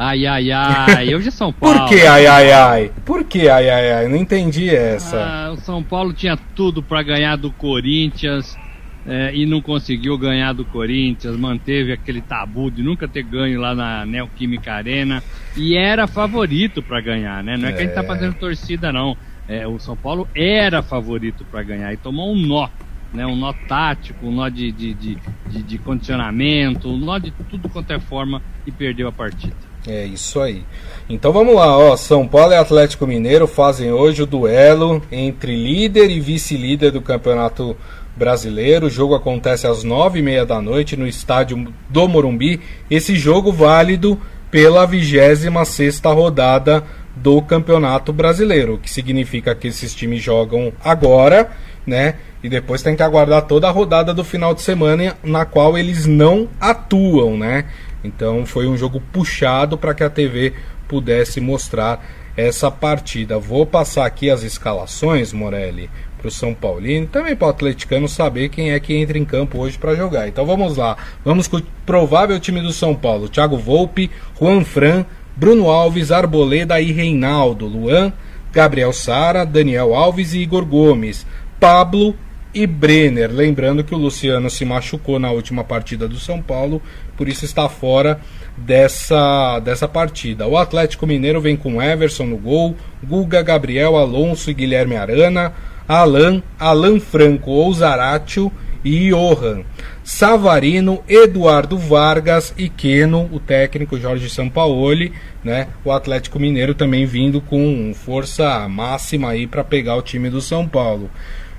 Ai, 0.02 0.26
ai, 0.26 0.50
ai, 0.50 1.14
hoje 1.14 1.28
é 1.28 1.32
São 1.32 1.52
Paulo. 1.52 1.80
Por 1.80 1.90
que 1.90 2.08
ai, 2.08 2.26
ai, 2.26 2.52
ai? 2.54 2.92
Por 3.04 3.26
que 3.26 3.50
ai, 3.50 3.70
ai, 3.70 3.92
ai? 3.92 4.08
Não 4.08 4.16
entendi 4.16 4.70
essa. 4.70 5.18
Ah, 5.18 5.52
o 5.52 5.58
São 5.58 5.84
Paulo 5.84 6.14
tinha 6.14 6.38
tudo 6.56 6.82
para 6.82 7.04
ganhar 7.04 7.36
do 7.36 7.52
Corinthians 7.52 8.58
é, 9.06 9.36
e 9.36 9.46
não 9.46 9.62
conseguiu 9.62 10.18
ganhar 10.18 10.54
do 10.54 10.64
Corinthians, 10.64 11.36
manteve 11.36 11.92
aquele 11.92 12.22
tabu 12.22 12.72
de 12.72 12.82
nunca 12.82 13.10
ter 13.10 13.24
ganho 13.24 13.60
lá 13.60 13.76
na 13.76 14.06
Neoquímica 14.06 14.72
Arena 14.72 15.22
e 15.58 15.76
era 15.76 16.08
favorito 16.08 16.82
para 16.82 17.02
ganhar, 17.02 17.44
né? 17.44 17.58
Não 17.58 17.68
é, 17.68 17.72
é, 17.72 17.74
que 17.74 17.82
a 17.82 17.86
gente 17.86 17.94
tá 17.94 18.04
é. 18.04 18.08
fazendo 18.08 18.36
torcida, 18.36 18.94
não. 18.94 19.18
É, 19.50 19.68
o 19.68 19.78
São 19.80 19.98
Paulo 19.98 20.30
era 20.34 20.82
favorito 20.82 21.44
para 21.52 21.62
ganhar 21.62 21.92
e 21.92 21.98
tomou 21.98 22.32
um 22.32 22.38
nó, 22.38 22.70
né? 23.14 23.28
Um 23.28 23.36
nó 23.36 23.52
tático, 23.68 24.26
um 24.26 24.32
nó 24.32 24.48
de, 24.48 24.72
de, 24.72 24.94
de, 24.94 25.18
de, 25.48 25.62
de 25.62 25.78
condicionamento, 25.78 26.88
um 26.88 26.98
nó 26.98 27.20
de 27.20 27.32
tudo 27.32 27.68
quanto 27.68 27.92
é 27.92 28.00
forma 28.00 28.42
e 28.66 28.72
perdeu 28.72 29.06
a 29.06 29.12
partida. 29.12 29.69
É 29.88 30.06
isso 30.06 30.42
aí. 30.42 30.64
Então 31.10 31.32
vamos 31.32 31.56
lá, 31.56 31.78
ó. 31.78 31.96
São 31.96 32.28
Paulo 32.28 32.54
e 32.54 32.58
Atlético 32.58 33.08
Mineiro 33.08 33.48
fazem 33.48 33.92
hoje 33.92 34.22
o 34.22 34.26
duelo 34.26 35.02
entre 35.12 35.56
líder 35.56 36.10
e 36.12 36.20
vice-líder 36.20 36.92
do 36.92 37.02
Campeonato 37.02 37.76
Brasileiro. 38.16 38.88
O 38.88 38.90
jogo 38.90 39.16
acontece 39.16 39.66
às 39.66 39.84
nove 39.84 40.20
e 40.20 40.22
meia 40.22 40.46
da 40.46 40.62
noite 40.62 40.98
no 40.98 41.08
estádio 41.08 41.74
do 41.90 42.08
Morumbi. 42.08 42.60
Esse 42.92 43.16
jogo 43.16 43.52
válido 43.52 44.20
pela 44.52 44.86
26 44.86 45.68
sexta 45.68 46.12
rodada 46.12 46.84
do 47.16 47.42
Campeonato 47.42 48.14
Brasileiro, 48.14 48.76
o 48.76 48.78
que 48.78 48.90
significa 48.90 49.54
que 49.54 49.68
esses 49.68 49.94
times 49.94 50.22
jogam 50.22 50.72
agora, 50.84 51.50
né? 51.86 52.16
E 52.42 52.48
depois 52.48 52.82
tem 52.82 52.96
que 52.96 53.04
aguardar 53.04 53.42
toda 53.44 53.68
a 53.68 53.72
rodada 53.72 54.14
do 54.14 54.24
final 54.24 54.54
de 54.54 54.62
semana 54.62 55.18
na 55.24 55.44
qual 55.46 55.78
eles 55.78 56.06
não 56.06 56.48
atuam, 56.60 57.38
né? 57.38 57.66
Então 58.04 58.46
foi 58.46 58.68
um 58.68 58.78
jogo 58.78 59.02
puxado 59.12 59.78
para 59.78 59.94
que 59.94 60.04
a 60.04 60.10
TV 60.10 60.54
pudesse 60.88 61.40
mostrar 61.40 62.04
essa 62.36 62.72
partida. 62.72 63.38
Vou 63.38 63.66
passar 63.66 64.06
aqui 64.06 64.30
as 64.30 64.44
escalações, 64.44 65.34
Morelli, 65.34 65.90
para 66.18 66.28
o 66.28 66.32
São 66.32 66.54
Paulino, 66.54 67.08
também 67.08 67.36
para 67.36 67.48
o 67.48 67.52
atleticano 67.52 68.08
saber 68.08 68.50
quem 68.50 68.72
é 68.72 68.80
que 68.80 68.96
entra 68.96 69.18
em 69.18 69.26
campo 69.26 69.60
hoje 69.60 69.78
para 69.78 69.96
jogar. 69.96 70.28
Então 70.28 70.46
vamos 70.46 70.78
lá, 70.78 70.98
vamos 71.24 71.48
com 71.48 71.58
o 71.58 71.64
provável 71.86 72.40
time 72.40 72.62
do 72.62 72.72
São 72.72 72.96
Paulo: 72.96 73.30
Thiago 73.30 73.58
Volpe, 73.58 74.10
Juan 74.40 74.64
Fran, 74.64 75.06
Bruno 75.36 75.70
Alves, 75.70 76.12
Arboleda 76.12 76.80
e 76.82 76.92
Reinaldo, 76.92 77.66
Luan, 77.66 78.12
Gabriel 78.52 78.94
Sara, 78.94 79.46
Daniel 79.46 79.94
Alves 79.94 80.34
e 80.34 80.40
Igor 80.40 80.66
Gomes, 80.66 81.26
Pablo 81.60 82.16
e 82.54 82.66
Brenner. 82.66 83.32
Lembrando 83.32 83.84
que 83.84 83.94
o 83.94 83.98
Luciano 83.98 84.50
se 84.50 84.66
machucou 84.66 85.20
na 85.20 85.32
última 85.32 85.64
partida 85.64 86.08
do 86.08 86.20
São 86.20 86.42
Paulo, 86.42 86.82
por 87.20 87.28
isso 87.28 87.44
está 87.44 87.68
fora 87.68 88.22
dessa, 88.56 89.60
dessa 89.60 89.90
partida. 89.90 90.48
O 90.48 90.58
Atlético 90.58 91.06
Mineiro 91.06 91.42
vem 91.42 91.58
com 91.58 91.84
Everson 91.84 92.24
no 92.24 92.38
gol, 92.38 92.78
Guga, 93.04 93.42
Gabriel, 93.42 93.98
Alonso 93.98 94.50
e 94.50 94.54
Guilherme 94.54 94.96
Arana, 94.96 95.52
Alan, 95.86 96.42
Alan 96.58 96.98
Franco 96.98 97.52
ou 97.52 97.74
Zaratio 97.74 98.50
e 98.86 99.10
Johan. 99.10 99.64
Savarino, 100.02 101.04
Eduardo 101.10 101.78
Vargas 101.78 102.54
e 102.58 102.70
Keno, 102.70 103.30
o 103.34 103.40
técnico 103.40 104.00
Jorge 104.00 104.30
Sampaoli, 104.30 105.12
né? 105.44 105.68
O 105.84 105.92
Atlético 105.92 106.40
Mineiro 106.40 106.74
também 106.74 107.06
vindo 107.06 107.42
com 107.42 107.94
força 107.94 108.66
máxima 108.70 109.32
aí 109.32 109.46
para 109.46 109.62
pegar 109.62 109.98
o 109.98 110.02
time 110.02 110.30
do 110.30 110.40
São 110.40 110.66
Paulo. 110.66 111.10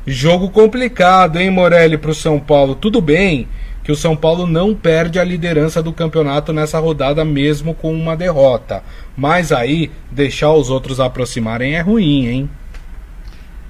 Jogo 0.06 0.48
complicado, 0.48 1.38
hein, 1.38 1.50
Morelli, 1.50 1.98
para 1.98 2.12
o 2.12 2.14
São 2.14 2.40
Paulo. 2.40 2.74
Tudo 2.74 3.02
bem 3.02 3.46
que 3.82 3.90
o 3.90 3.96
São 3.96 4.16
Paulo 4.16 4.46
não 4.46 4.74
perde 4.74 5.18
a 5.18 5.24
liderança 5.24 5.82
do 5.82 5.92
campeonato 5.92 6.52
nessa 6.52 6.78
rodada, 6.78 7.24
mesmo 7.24 7.74
com 7.74 7.92
uma 7.94 8.16
derrota. 8.16 8.82
Mas 9.16 9.52
aí, 9.52 9.90
deixar 10.10 10.52
os 10.52 10.70
outros 10.70 11.00
aproximarem 11.00 11.74
é 11.74 11.80
ruim, 11.80 12.26
hein? 12.26 12.50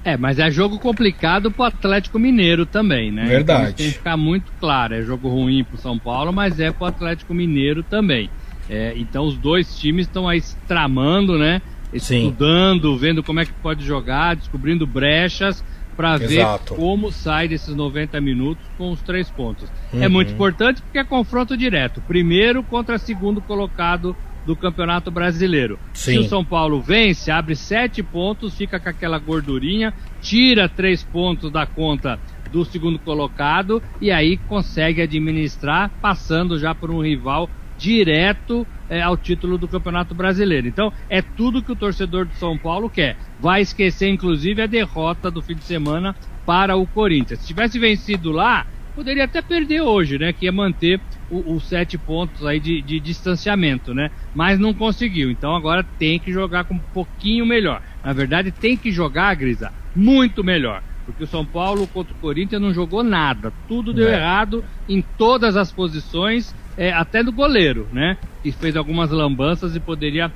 É, 0.03 0.17
mas 0.17 0.39
é 0.39 0.49
jogo 0.49 0.79
complicado 0.79 1.51
pro 1.51 1.63
Atlético 1.63 2.17
Mineiro 2.17 2.65
também, 2.65 3.11
né? 3.11 3.25
Verdade. 3.25 3.61
Então, 3.61 3.73
tem 3.73 3.87
que 3.87 3.93
ficar 3.93 4.17
muito 4.17 4.51
claro. 4.59 4.95
É 4.95 5.01
jogo 5.03 5.29
ruim 5.29 5.63
pro 5.63 5.77
São 5.77 5.97
Paulo, 5.97 6.33
mas 6.33 6.59
é 6.59 6.71
pro 6.71 6.85
Atlético 6.85 7.33
Mineiro 7.33 7.83
também. 7.83 8.29
É, 8.69 8.93
então 8.95 9.25
os 9.25 9.37
dois 9.37 9.77
times 9.77 10.07
estão 10.07 10.27
aí 10.27 10.41
tramando, 10.67 11.37
né? 11.37 11.61
Estudando, 11.93 12.93
Sim. 12.93 12.97
vendo 12.97 13.21
como 13.21 13.41
é 13.41 13.45
que 13.45 13.51
pode 13.53 13.85
jogar, 13.85 14.35
descobrindo 14.35 14.87
brechas 14.87 15.63
para 16.01 16.17
ver 16.17 16.43
como 16.67 17.11
sai 17.11 17.47
desses 17.47 17.75
90 17.75 18.19
minutos 18.19 18.65
com 18.75 18.91
os 18.91 18.99
três 19.01 19.29
pontos. 19.29 19.69
É 19.93 19.97
uhum. 19.97 20.03
É 20.03 20.09
muito 20.09 20.33
importante 20.33 20.81
porque 20.81 20.97
é 20.97 21.03
confronto 21.03 21.55
direto. 21.55 22.01
Primeiro 22.01 22.63
contra 22.63 22.97
segundo 22.97 23.39
colocado 23.39 24.15
do 24.43 24.55
Campeonato 24.55 25.11
Brasileiro. 25.11 25.77
Sim. 25.93 26.13
Se 26.13 26.17
o 26.17 26.23
São 26.23 26.43
Paulo 26.43 26.81
vence, 26.81 27.29
abre 27.29 27.55
sete 27.55 28.01
pontos, 28.01 28.55
fica 28.57 28.79
com 28.79 28.89
aquela 28.89 29.19
gordurinha, 29.19 29.93
tira 30.19 30.67
três 30.67 31.03
pontos 31.03 31.51
da 31.51 31.67
conta 31.67 32.19
do 32.51 32.65
segundo 32.65 32.97
colocado 32.97 33.81
e 34.01 34.11
aí 34.11 34.37
consegue 34.37 35.03
administrar, 35.03 35.91
passando 36.01 36.57
já 36.57 36.73
por 36.73 36.89
um 36.89 36.99
rival 37.03 37.47
direto 37.77 38.65
é, 38.91 39.01
ao 39.01 39.15
título 39.15 39.57
do 39.57 39.69
Campeonato 39.69 40.13
Brasileiro. 40.13 40.67
Então, 40.67 40.91
é 41.09 41.21
tudo 41.21 41.63
que 41.63 41.71
o 41.71 41.75
torcedor 41.77 42.25
do 42.25 42.33
São 42.35 42.57
Paulo 42.57 42.89
quer. 42.89 43.15
Vai 43.39 43.61
esquecer, 43.61 44.09
inclusive, 44.09 44.61
a 44.61 44.67
derrota 44.67 45.31
do 45.31 45.41
fim 45.41 45.55
de 45.55 45.63
semana 45.63 46.13
para 46.45 46.75
o 46.75 46.85
Corinthians. 46.85 47.39
Se 47.39 47.47
tivesse 47.47 47.79
vencido 47.79 48.31
lá, 48.31 48.67
poderia 48.93 49.23
até 49.23 49.41
perder 49.41 49.79
hoje, 49.79 50.19
né? 50.19 50.33
Que 50.33 50.43
ia 50.43 50.51
manter 50.51 50.99
os 51.29 51.63
sete 51.63 51.97
pontos 51.97 52.45
aí 52.45 52.59
de, 52.59 52.81
de, 52.81 52.99
distanciamento, 52.99 53.93
né? 53.93 54.11
Mas 54.35 54.59
não 54.59 54.73
conseguiu. 54.73 55.31
Então 55.31 55.55
agora 55.55 55.85
tem 55.97 56.19
que 56.19 56.33
jogar 56.33 56.65
com 56.65 56.73
um 56.73 56.79
pouquinho 56.93 57.45
melhor. 57.45 57.81
Na 58.03 58.11
verdade, 58.11 58.51
tem 58.51 58.75
que 58.75 58.91
jogar, 58.91 59.33
Grisa, 59.35 59.71
muito 59.95 60.43
melhor. 60.43 60.83
Porque 61.05 61.23
o 61.23 61.27
São 61.27 61.45
Paulo 61.45 61.87
contra 61.87 62.13
o 62.13 62.17
Corinthians 62.17 62.61
não 62.61 62.73
jogou 62.73 63.03
nada. 63.03 63.53
Tudo 63.69 63.93
deu 63.93 64.09
é. 64.09 64.15
errado 64.15 64.65
em 64.87 65.01
todas 65.01 65.55
as 65.55 65.71
posições, 65.71 66.53
é, 66.77 66.91
até 66.91 67.23
no 67.23 67.31
goleiro, 67.31 67.87
né? 67.91 68.17
Que 68.43 68.51
fez 68.51 68.75
algumas 68.75 69.11
lambanças 69.11 69.75
e 69.75 69.79
poderia 69.79 70.31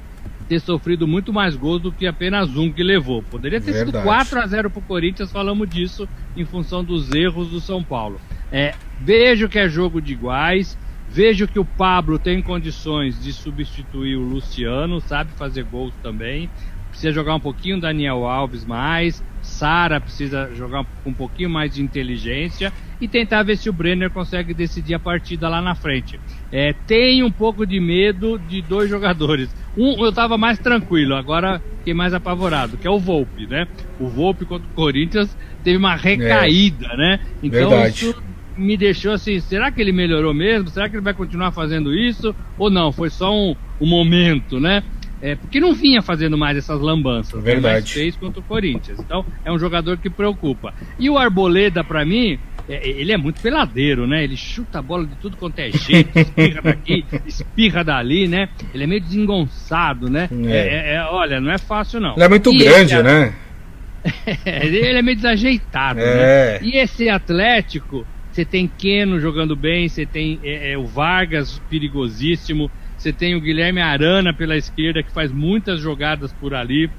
ter 0.48 0.60
sofrido 0.60 1.08
muito 1.08 1.34
mais 1.34 1.56
gols 1.56 1.82
do 1.82 1.92
que 1.92 2.06
apenas 2.06 2.56
um 2.56 2.72
que 2.72 2.84
levou. 2.84 3.24
Poderia 3.24 3.60
ter 3.60 3.72
Verdade. 3.72 3.92
sido 3.92 4.04
4 4.04 4.40
a 4.40 4.48
0 4.48 4.70
para 4.70 4.80
o 4.80 4.84
Corinthians, 4.84 5.32
falamos 5.32 5.68
disso 5.70 6.08
em 6.36 6.46
função 6.46 6.84
dos 6.84 7.12
erros 7.12 7.50
do 7.50 7.60
São 7.60 7.84
Paulo. 7.84 8.20
É, 8.52 8.76
vejo 9.00 9.50
que 9.50 9.58
é 9.58 9.68
jogo 9.68 10.02
de 10.02 10.14
iguais, 10.14 10.78
vejo 11.10 11.48
que 11.48 11.60
o 11.60 11.66
Pablo 11.66 12.20
tem 12.20 12.42
condições 12.42 13.22
de 13.22 13.34
substituir 13.34 14.18
o 14.18 14.22
Luciano, 14.22 15.02
sabe 15.02 15.32
fazer 15.34 15.64
gols 15.64 15.94
também. 16.02 16.50
Precisa 16.90 17.12
jogar 17.12 17.36
um 17.36 17.40
pouquinho 17.40 17.82
Daniel 17.82 18.26
Alves 18.26 18.64
mais, 18.64 19.24
Sara 19.46 20.02
precisa 20.02 20.54
jogar 20.54 20.86
com 21.04 21.12
um 21.12 21.14
pouquinho 21.14 21.50
mais 21.50 21.74
de 21.74 21.82
inteligência 21.82 22.74
e 23.00 23.08
tentar 23.08 23.44
ver 23.44 23.58
se 23.58 23.70
o 23.70 23.74
Brenner 23.74 24.10
consegue 24.10 24.54
decidir 24.54 24.94
a 24.94 25.00
partida 25.00 25.48
lá 25.48 25.62
na 25.62 25.76
frente. 25.76 26.20
É, 26.52 26.74
tem 26.74 27.24
um 27.24 27.32
pouco 27.32 27.66
de 27.66 27.80
medo 27.80 28.40
de 28.40 28.62
dois 28.62 28.90
jogadores. 28.90 29.56
Um 29.78 30.04
eu 30.04 30.10
estava 30.10 30.38
mais 30.38 30.58
tranquilo, 30.58 31.16
agora 31.16 31.62
fiquei 31.80 31.94
mais 31.94 32.14
apavorado, 32.14 32.78
que 32.78 32.88
é 32.88 32.92
o 32.92 33.00
Volpe, 33.00 33.46
né? 33.48 33.68
O 34.00 34.08
Volpe 34.08 34.46
contra 34.46 34.68
o 34.68 34.74
Corinthians 34.74 35.38
teve 35.64 35.78
uma 35.78 35.96
recaída, 35.96 36.88
é. 36.92 36.98
né? 36.98 37.20
Então 37.44 37.70
Verdade. 37.70 38.06
isso 38.06 38.24
me 38.58 38.78
deixou 38.78 39.12
assim, 39.12 39.40
será 39.40 39.72
que 39.72 39.82
ele 39.82 39.92
melhorou 39.92 40.34
mesmo? 40.34 40.70
Será 40.70 40.90
que 40.90 40.96
ele 40.96 41.04
vai 41.04 41.14
continuar 41.14 41.52
fazendo 41.52 41.94
isso? 41.94 42.34
Ou 42.58 42.70
não, 42.70 42.92
foi 42.92 43.10
só 43.10 43.34
um, 43.34 43.56
um 43.80 43.86
momento, 43.86 44.60
né? 44.60 44.82
É, 45.22 45.36
porque 45.36 45.60
não 45.60 45.74
vinha 45.74 46.02
fazendo 46.02 46.38
mais 46.38 46.58
essas 46.58 46.80
lambanças. 46.80 47.44
Né? 47.44 47.54
Verdade. 47.54 47.88
Né? 47.88 47.94
fez 48.04 48.16
contra 48.16 48.40
o 48.40 48.44
Corinthians. 48.44 49.00
Então, 49.00 49.26
é 49.44 49.52
um 49.52 49.58
jogador 49.58 49.98
que 49.98 50.10
preocupa. 50.10 50.74
E 51.00 51.10
o 51.10 51.18
Arboleda, 51.18 51.84
para 51.84 52.06
mim, 52.06 52.38
é, 52.68 52.88
ele 52.88 53.12
é 53.12 53.18
muito 53.18 53.42
peladeiro, 53.42 54.08
né? 54.08 54.24
Ele 54.24 54.36
chuta 54.36 54.80
a 54.80 54.82
bola 54.82 55.06
de 55.06 55.16
tudo 55.16 55.38
quanto 55.38 55.60
é 55.60 55.72
jeito, 55.72 56.10
espirra 56.18 56.62
daqui, 56.62 57.06
espirra 57.26 57.84
dali, 57.84 58.28
né? 58.28 58.50
Ele 58.74 58.84
é 58.84 58.88
meio 58.88 59.02
desengonçado, 59.02 60.10
né? 60.10 60.28
É. 60.46 60.52
É, 60.52 60.58
é, 60.58 60.96
é 60.96 61.36
é, 61.36 61.40
não 61.40 61.52
é 61.52 61.58
fácil 61.58 62.00
não. 62.00 62.14
Ele 62.16 62.24
é 62.24 62.30
muito 62.30 62.54
e 62.54 62.58
grande, 62.58 63.02
né? 63.04 63.34
ele 64.46 64.98
é 64.98 65.02
meio 65.02 65.16
desajeitado, 65.16 66.00
né? 66.00 66.60
E 66.62 66.78
esse 66.78 67.10
Atlético, 67.10 68.06
você 68.32 68.44
tem 68.44 68.68
Keno 68.68 69.20
jogando 69.20 69.56
bem, 69.56 69.88
você 69.88 70.06
tem 70.06 70.40
o 70.78 70.86
Vargas 70.86 71.62
perigosíssimo, 71.70 72.70
você 73.06 73.14
tem 73.14 73.36
o 73.36 73.42
Guilherme 73.42 73.82
Arana 73.82 74.34
pela 74.34 74.58
esquerda 74.58 75.04
que 75.04 75.12
faz 75.14 75.32
muitas 75.32 75.80
jogadas 75.80 76.34
por 76.34 76.56
ali. 76.56 76.90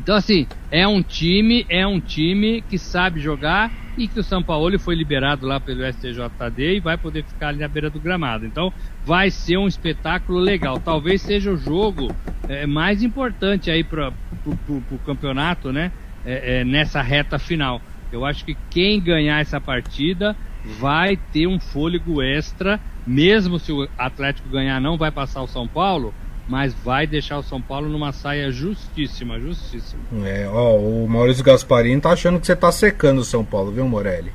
Então 0.00 0.16
assim, 0.16 0.46
é 0.70 0.88
um 0.88 1.02
time, 1.02 1.66
é 1.68 1.86
um 1.86 2.00
time 2.00 2.62
que 2.62 2.78
sabe 2.78 3.20
jogar 3.20 3.70
e 3.94 4.08
que 4.08 4.18
o 4.18 4.24
São 4.24 4.42
Paulo 4.42 4.78
foi 4.78 4.94
liberado 4.94 5.46
lá 5.46 5.60
pelo 5.60 5.84
STJD 5.84 6.76
e 6.76 6.80
vai 6.80 6.96
poder 6.96 7.22
ficar 7.22 7.48
ali 7.48 7.58
na 7.58 7.68
beira 7.68 7.90
do 7.90 8.00
gramado. 8.00 8.46
Então 8.46 8.72
vai 9.04 9.30
ser 9.30 9.58
um 9.58 9.68
espetáculo 9.68 10.38
legal. 10.38 10.80
Talvez 10.80 11.20
seja 11.20 11.52
o 11.52 11.56
jogo 11.56 12.16
é, 12.48 12.66
mais 12.66 13.02
importante 13.02 13.70
aí 13.70 13.84
para 13.84 14.10
o 14.46 14.98
campeonato, 15.00 15.70
né? 15.70 15.92
É, 16.24 16.60
é, 16.60 16.64
nessa 16.64 17.02
reta 17.02 17.38
final. 17.38 17.82
Eu 18.10 18.24
acho 18.24 18.42
que 18.42 18.56
quem 18.70 19.02
ganhar 19.02 19.38
essa 19.40 19.60
partida 19.60 20.34
vai 20.64 21.14
ter 21.14 21.46
um 21.46 21.60
fôlego 21.60 22.22
extra, 22.22 22.80
mesmo 23.06 23.58
se 23.58 23.72
o 23.72 23.88
Atlético 23.98 24.48
ganhar, 24.48 24.80
não 24.80 24.96
vai 24.96 25.10
passar 25.10 25.42
o 25.42 25.48
São 25.48 25.66
Paulo 25.66 26.12
mas 26.48 26.74
vai 26.74 27.06
deixar 27.06 27.38
o 27.38 27.42
São 27.42 27.60
Paulo 27.60 27.88
numa 27.88 28.12
saia 28.12 28.50
justíssima, 28.50 29.40
justíssima. 29.40 30.02
É, 30.24 30.48
ó, 30.48 30.76
o 30.76 31.08
Maurício 31.08 31.42
Gasparini 31.42 32.00
tá 32.00 32.10
achando 32.10 32.38
que 32.38 32.46
você 32.46 32.54
tá 32.54 32.70
secando 32.70 33.20
o 33.20 33.24
São 33.24 33.44
Paulo, 33.44 33.72
viu, 33.72 33.86
Morelli? 33.86 34.32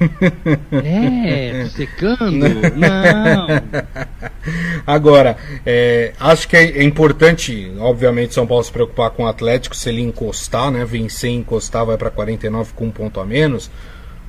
É, 0.72 1.66
secando? 1.66 2.48
Não. 2.74 3.46
Agora, 4.84 5.36
é, 5.64 6.12
acho 6.18 6.48
que 6.48 6.56
é, 6.56 6.82
importante, 6.82 7.72
obviamente, 7.78 8.34
São 8.34 8.46
Paulo 8.46 8.64
se 8.64 8.72
preocupar 8.72 9.10
com 9.10 9.22
o 9.22 9.28
Atlético, 9.28 9.76
se 9.76 9.88
ele 9.88 10.02
encostar, 10.02 10.72
né? 10.72 10.84
Vencer 10.84 11.30
e 11.30 11.34
encostar, 11.34 11.86
vai 11.86 11.96
para 11.96 12.10
49 12.10 12.72
com 12.74 12.86
um 12.86 12.90
ponto 12.90 13.20
a 13.20 13.24
menos. 13.24 13.70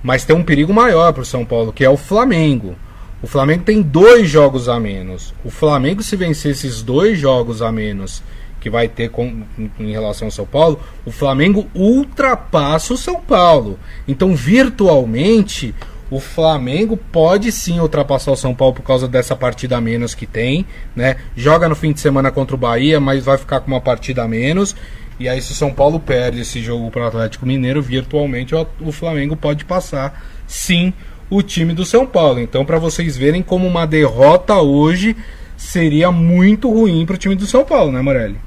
Mas 0.03 0.23
tem 0.23 0.35
um 0.35 0.43
perigo 0.43 0.71
maior 0.71 1.11
para 1.11 1.23
o 1.23 1.25
São 1.25 1.43
Paulo, 1.43 1.73
que 1.73 1.83
é 1.83 1.89
o 1.89 1.97
Flamengo. 1.97 2.75
O 3.21 3.27
Flamengo 3.27 3.63
tem 3.63 3.81
dois 3.81 4.29
jogos 4.29 4.69
a 4.69 4.79
menos. 4.79 5.33
O 5.43 5.49
Flamengo, 5.49 6.03
se 6.03 6.15
vencer 6.15 6.51
esses 6.51 6.81
dois 6.81 7.17
jogos 7.17 7.61
a 7.61 7.71
menos 7.71 8.21
que 8.59 8.69
vai 8.69 8.87
ter 8.87 9.09
com, 9.09 9.43
em 9.79 9.91
relação 9.91 10.27
ao 10.27 10.31
São 10.31 10.45
Paulo, 10.45 10.79
o 11.05 11.11
Flamengo 11.11 11.67
ultrapassa 11.73 12.93
o 12.93 12.97
São 12.97 13.19
Paulo. 13.19 13.79
Então, 14.07 14.35
virtualmente, 14.35 15.73
o 16.09 16.19
Flamengo 16.19 16.95
pode 16.95 17.51
sim 17.51 17.79
ultrapassar 17.79 18.31
o 18.31 18.35
São 18.35 18.53
Paulo 18.53 18.75
por 18.75 18.83
causa 18.83 19.07
dessa 19.07 19.35
partida 19.35 19.77
a 19.77 19.81
menos 19.81 20.15
que 20.15 20.25
tem, 20.25 20.65
né? 20.95 21.17
Joga 21.35 21.67
no 21.67 21.75
fim 21.75 21.91
de 21.91 21.99
semana 21.99 22.31
contra 22.31 22.55
o 22.55 22.59
Bahia, 22.59 22.99
mas 22.99 23.25
vai 23.25 23.37
ficar 23.37 23.59
com 23.59 23.67
uma 23.67 23.81
partida 23.81 24.23
a 24.23 24.27
menos. 24.27 24.75
E 25.19 25.27
aí, 25.27 25.41
se 25.41 25.51
o 25.51 25.55
São 25.55 25.73
Paulo 25.73 25.99
perde 25.99 26.41
esse 26.41 26.61
jogo 26.61 26.91
para 26.91 27.03
o 27.03 27.07
Atlético 27.07 27.45
Mineiro, 27.45 27.81
virtualmente 27.81 28.53
o 28.55 28.91
Flamengo 28.91 29.35
pode 29.35 29.65
passar 29.65 30.23
sim 30.45 30.93
o 31.29 31.41
time 31.41 31.73
do 31.73 31.85
São 31.85 32.05
Paulo. 32.05 32.39
Então, 32.39 32.65
para 32.65 32.79
vocês 32.79 33.17
verem 33.17 33.41
como 33.41 33.67
uma 33.67 33.85
derrota 33.85 34.55
hoje 34.55 35.15
seria 35.55 36.11
muito 36.11 36.71
ruim 36.71 37.05
para 37.05 37.15
o 37.15 37.17
time 37.17 37.35
do 37.35 37.45
São 37.45 37.65
Paulo, 37.65 37.91
né, 37.91 38.01
Morelli? 38.01 38.37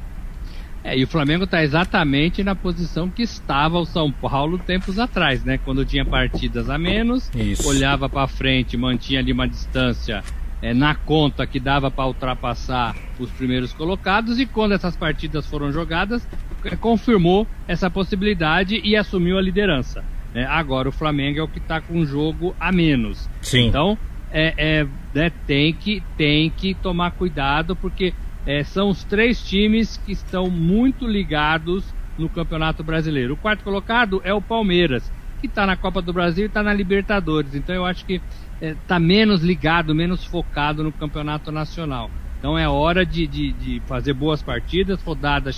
É, 0.83 0.97
e 0.97 1.05
o 1.05 1.07
Flamengo 1.07 1.45
está 1.45 1.63
exatamente 1.63 2.43
na 2.43 2.55
posição 2.55 3.11
que 3.11 3.23
estava 3.23 3.79
o 3.79 3.85
São 3.85 4.11
Paulo 4.11 4.59
tempos 4.59 4.99
atrás, 4.99 5.45
né? 5.45 5.59
Quando 5.59 5.85
tinha 5.85 6.05
partidas 6.05 6.71
a 6.71 6.79
menos, 6.79 7.31
Isso. 7.35 7.69
olhava 7.69 8.09
para 8.09 8.27
frente, 8.27 8.79
mantinha 8.79 9.21
ali 9.21 9.31
uma 9.31 9.47
distância 9.47 10.25
é, 10.63 10.73
na 10.73 10.95
conta 10.95 11.47
que 11.47 11.61
dava 11.61 11.91
para 11.91 12.07
ultrapassar 12.07 12.97
os 13.19 13.31
primeiros 13.31 13.75
colocados 13.75 14.39
e 14.39 14.47
quando 14.47 14.73
essas 14.73 14.97
partidas 14.97 15.47
foram 15.47 15.71
jogadas, 15.71 16.27
é, 16.65 16.75
confirmou 16.77 17.47
essa 17.69 17.91
possibilidade 17.91 18.81
e 18.83 18.97
assumiu 18.97 19.37
a 19.37 19.43
liderança. 19.43 20.03
É, 20.35 20.45
agora 20.45 20.89
o 20.89 20.93
Flamengo 20.93 21.41
é 21.41 21.43
o 21.43 21.49
que 21.49 21.59
está 21.59 21.81
com 21.81 21.99
um 21.99 22.07
jogo 22.07 22.55
a 22.59 22.71
menos. 22.71 23.29
Sim. 23.41 23.67
Então 23.69 23.99
é, 24.31 24.55
é 24.57 24.87
né, 25.15 25.33
tem 25.47 25.73
que 25.73 26.03
tem 26.17 26.51
que 26.51 26.75
tomar 26.75 27.11
cuidado 27.13 27.75
porque 27.75 28.15
é, 28.47 28.63
são 28.63 28.89
os 28.89 29.05
três 29.05 29.43
times 29.43 29.97
que 29.99 30.13
estão 30.13 30.49
muito 30.49 31.07
ligados 31.07 31.85
no 32.19 32.29
Campeonato 32.29 32.83
Brasileiro. 32.83 33.35
O 33.35 33.37
quarto 33.37 33.65
colocado 33.65 34.21
é 34.25 34.33
o 34.33 34.41
Palmeiras, 34.41 35.11
que 35.41 35.47
está 35.47 35.67
na 35.67 35.77
Copa 35.77 36.01
do 36.01 36.13
Brasil 36.13 36.45
e 36.45 36.47
está 36.47 36.63
na 36.63 36.73
Libertadores. 36.73 37.55
Então 37.55 37.75
eu 37.75 37.85
acho 37.85 38.05
que 38.05 38.21
está 38.61 38.97
é, 38.97 38.99
menos 38.99 39.43
ligado, 39.43 39.95
menos 39.95 40.25
focado 40.25 40.83
no 40.83 40.93
Campeonato 40.93 41.51
Nacional. 41.51 42.11
Então 42.39 42.59
é 42.59 42.69
hora 42.69 43.05
de, 43.05 43.27
de, 43.27 43.53
de 43.53 43.83
fazer 43.87 44.15
boas 44.15 44.43
partidas, 44.43 45.03
rodada, 45.03 45.51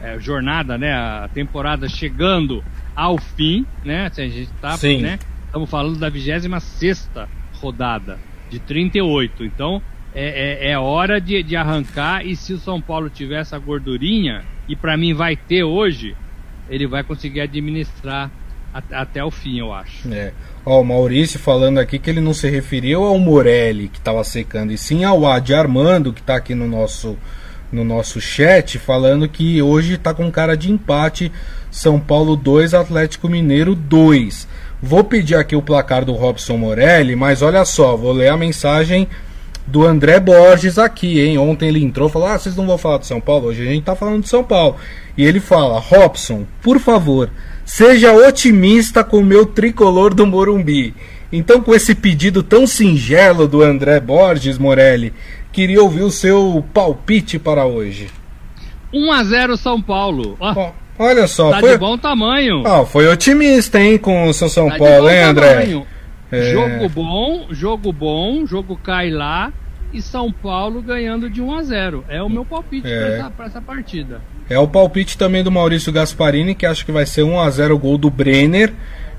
é, 0.00 0.18
jornada, 0.20 0.78
né, 0.78 0.92
a 0.92 1.28
temporada 1.32 1.88
chegando 1.88 2.62
ao 2.94 3.18
fim, 3.18 3.66
né? 3.84 4.06
a 4.06 4.20
gente 4.20 4.42
está, 4.42 4.76
né? 5.00 5.18
Estamos 5.46 5.68
falando 5.68 5.98
da 5.98 6.08
26 6.08 6.62
sexta 6.62 7.28
rodada 7.60 8.18
de 8.48 8.58
38. 8.58 9.44
Então 9.44 9.82
é, 10.14 10.68
é, 10.68 10.70
é 10.72 10.78
hora 10.78 11.20
de, 11.20 11.42
de 11.42 11.56
arrancar 11.56 12.26
e 12.26 12.34
se 12.34 12.52
o 12.52 12.58
São 12.58 12.80
Paulo 12.80 13.08
tiver 13.08 13.40
essa 13.40 13.58
gordurinha, 13.58 14.44
e 14.68 14.76
para 14.76 14.96
mim 14.96 15.14
vai 15.14 15.36
ter 15.36 15.64
hoje, 15.64 16.16
ele 16.68 16.86
vai 16.86 17.02
conseguir 17.02 17.40
administrar 17.40 18.30
até 18.72 19.24
o 19.24 19.30
fim, 19.30 19.58
eu 19.58 19.72
acho. 19.72 20.12
É. 20.12 20.32
Ó, 20.64 20.80
o 20.80 20.84
Maurício 20.84 21.40
falando 21.40 21.78
aqui 21.78 21.98
que 21.98 22.08
ele 22.08 22.20
não 22.20 22.32
se 22.32 22.48
referiu 22.48 23.02
ao 23.02 23.18
Morelli 23.18 23.88
que 23.88 23.98
estava 23.98 24.22
secando, 24.22 24.72
e 24.72 24.78
sim 24.78 25.02
ao 25.02 25.26
Adi 25.26 25.54
Armando, 25.54 26.12
que 26.12 26.20
está 26.20 26.36
aqui 26.36 26.54
no 26.54 26.68
nosso, 26.68 27.18
no 27.72 27.84
nosso 27.84 28.20
chat, 28.20 28.78
falando 28.78 29.28
que 29.28 29.60
hoje 29.60 29.94
está 29.94 30.14
com 30.14 30.30
cara 30.30 30.56
de 30.56 30.70
empate. 30.70 31.32
São 31.70 32.00
Paulo 32.00 32.36
2, 32.36 32.74
Atlético 32.74 33.28
Mineiro 33.28 33.74
2. 33.74 34.48
Vou 34.82 35.04
pedir 35.04 35.36
aqui 35.36 35.54
o 35.54 35.62
placar 35.62 36.04
do 36.04 36.12
Robson 36.12 36.56
Morelli, 36.56 37.14
mas 37.14 37.42
olha 37.42 37.64
só, 37.64 37.96
vou 37.96 38.12
ler 38.12 38.28
a 38.28 38.36
mensagem 38.36 39.06
do 39.66 39.86
André 39.86 40.18
Borges 40.18 40.78
aqui, 40.78 41.20
hein? 41.20 41.38
Ontem 41.38 41.68
ele 41.68 41.82
entrou 41.82 42.08
e 42.08 42.12
falou: 42.12 42.28
Ah, 42.28 42.38
vocês 42.38 42.56
não 42.56 42.66
vão 42.66 42.78
falar 42.78 42.98
de 42.98 43.06
São 43.06 43.20
Paulo? 43.20 43.48
Hoje 43.48 43.62
a 43.62 43.70
gente 43.70 43.84
tá 43.84 43.94
falando 43.94 44.22
de 44.22 44.28
São 44.28 44.42
Paulo. 44.42 44.76
E 45.16 45.24
ele 45.24 45.38
fala: 45.38 45.78
Robson, 45.78 46.44
por 46.60 46.80
favor, 46.80 47.30
seja 47.64 48.12
otimista 48.12 49.04
com 49.04 49.18
o 49.18 49.24
meu 49.24 49.46
tricolor 49.46 50.12
do 50.12 50.26
Morumbi. 50.26 50.94
Então, 51.32 51.60
com 51.60 51.72
esse 51.72 51.94
pedido 51.94 52.42
tão 52.42 52.66
singelo 52.66 53.46
do 53.46 53.62
André 53.62 54.00
Borges, 54.00 54.58
Morelli, 54.58 55.14
queria 55.52 55.80
ouvir 55.80 56.02
o 56.02 56.10
seu 56.10 56.64
palpite 56.74 57.38
para 57.38 57.64
hoje. 57.64 58.08
1 58.92 59.12
a 59.12 59.22
0 59.22 59.56
São 59.56 59.80
Paulo. 59.80 60.36
Oh. 60.40 60.72
Olha 61.02 61.26
só, 61.26 61.50
tá 61.50 61.60
foi... 61.60 61.72
de 61.72 61.78
bom 61.78 61.96
tamanho. 61.96 62.62
Ah, 62.66 62.84
foi 62.84 63.08
otimista, 63.08 63.80
hein, 63.80 63.96
com 63.96 64.28
o 64.28 64.34
seu 64.34 64.50
São 64.50 64.68
tá 64.68 64.76
Paulo, 64.76 65.08
hein, 65.08 65.22
André? 65.22 65.54
Tamanho. 65.54 65.86
É... 66.30 66.52
Jogo 66.52 66.88
bom, 66.90 67.46
jogo 67.50 67.90
bom, 67.90 68.46
jogo 68.46 68.76
cai 68.76 69.08
lá 69.08 69.50
e 69.94 70.02
São 70.02 70.30
Paulo 70.30 70.82
ganhando 70.82 71.30
de 71.30 71.40
1 71.40 71.54
a 71.54 71.62
0. 71.62 72.04
É 72.06 72.22
o 72.22 72.28
meu 72.28 72.44
palpite 72.44 72.86
é. 72.86 72.98
para 72.98 73.08
essa, 73.14 73.32
essa, 73.46 73.62
partida. 73.62 74.20
É 74.50 74.58
o 74.58 74.68
palpite 74.68 75.16
também 75.16 75.42
do 75.42 75.50
Maurício 75.50 75.90
Gasparini, 75.90 76.54
que 76.54 76.66
acha 76.66 76.84
que 76.84 76.92
vai 76.92 77.06
ser 77.06 77.22
1 77.22 77.40
a 77.40 77.48
0 77.48 77.74
o 77.74 77.78
gol 77.78 77.96
do 77.96 78.10
Brenner. 78.10 78.70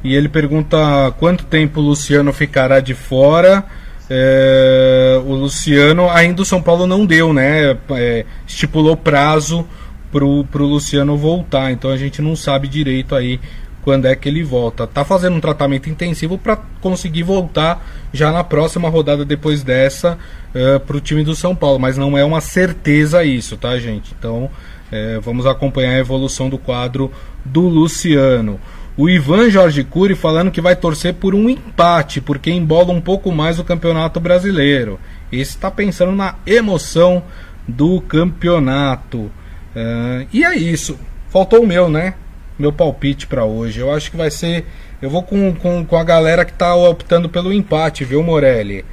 E 0.03 0.13
ele 0.13 0.29
pergunta 0.29 0.77
quanto 1.17 1.45
tempo 1.45 1.79
o 1.79 1.83
Luciano 1.83 2.31
ficará 2.31 2.79
de 2.79 2.93
fora. 2.93 3.65
É, 4.07 5.19
o 5.25 5.33
Luciano, 5.33 6.11
ainda 6.11 6.43
o 6.43 6.45
São 6.45 6.61
Paulo 6.61 6.85
não 6.85 7.07
deu, 7.07 7.33
né? 7.33 7.75
É, 7.89 8.23
estipulou 8.45 8.95
prazo 8.95 9.67
pro, 10.12 10.43
pro 10.45 10.65
Luciano 10.65 11.17
voltar, 11.17 11.71
então 11.71 11.89
a 11.89 11.97
gente 11.97 12.21
não 12.21 12.36
sabe 12.36 12.67
direito 12.67 13.15
aí 13.15 13.39
quando 13.84 14.06
é 14.06 14.15
que 14.15 14.30
ele 14.30 14.43
volta. 14.43 14.86
Tá 14.86 15.04
fazendo 15.04 15.36
um 15.36 15.41
tratamento 15.41 15.89
intensivo 15.89 16.38
para 16.38 16.58
conseguir 16.80 17.24
voltar 17.24 17.84
já 18.13 18.32
na 18.32 18.43
próxima 18.43 18.89
rodada 18.89 19.26
depois 19.26 19.63
dessa 19.63 20.17
uh, 20.54 20.80
para 20.82 20.97
o 20.97 21.02
time 21.02 21.24
do 21.24 21.36
São 21.36 21.56
Paulo, 21.56 21.80
mas 21.80 21.97
não 21.97 22.17
é 22.17 22.24
uma 22.24 22.41
certeza 22.41 23.24
isso, 23.24 23.58
tá, 23.58 23.78
gente? 23.80 24.13
Então 24.17 24.45
uh, 24.45 25.21
vamos 25.21 25.45
acompanhar 25.45 25.95
a 25.95 26.00
evolução 26.00 26.50
do 26.50 26.58
quadro 26.58 27.12
do 27.43 27.62
Luciano. 27.62 28.60
O 28.97 29.10
Ivan 29.10 29.50
Jorge 29.50 29.84
Cury 29.84 30.15
falando 30.15 30.52
que 30.52 30.62
vai 30.62 30.76
torcer 30.76 31.13
por 31.13 31.34
um 31.34 31.50
empate, 31.50 32.19
porque 32.19 32.52
embola 32.52 32.91
um 32.91 33.02
pouco 33.02 33.32
mais 33.32 33.58
o 33.58 33.63
campeonato 33.63 34.19
brasileiro. 34.19 35.00
Esse 35.32 35.52
está 35.52 35.71
pensando 35.71 36.12
na 36.12 36.36
emoção 36.45 37.24
do 37.67 38.02
campeonato. 38.02 39.32
Uh, 39.75 40.27
e 40.34 40.43
é 40.43 40.55
isso. 40.55 40.99
Faltou 41.29 41.62
o 41.62 41.67
meu, 41.67 41.89
né? 41.89 42.13
meu 42.62 42.71
palpite 42.71 43.27
para 43.27 43.43
hoje. 43.43 43.79
Eu 43.79 43.91
acho 43.91 44.12
que 44.12 44.17
vai 44.17 44.29
ser. 44.29 44.65
Eu 45.01 45.10
vou 45.10 45.23
com, 45.23 45.53
com, 45.55 45.84
com 45.84 45.97
a 45.97 46.03
galera 46.03 46.45
que 46.45 46.53
tá 46.53 46.75
optando 46.75 47.27
pelo 47.27 47.51
empate, 47.51 48.05
viu, 48.05 48.21
Morelli? 48.21 48.86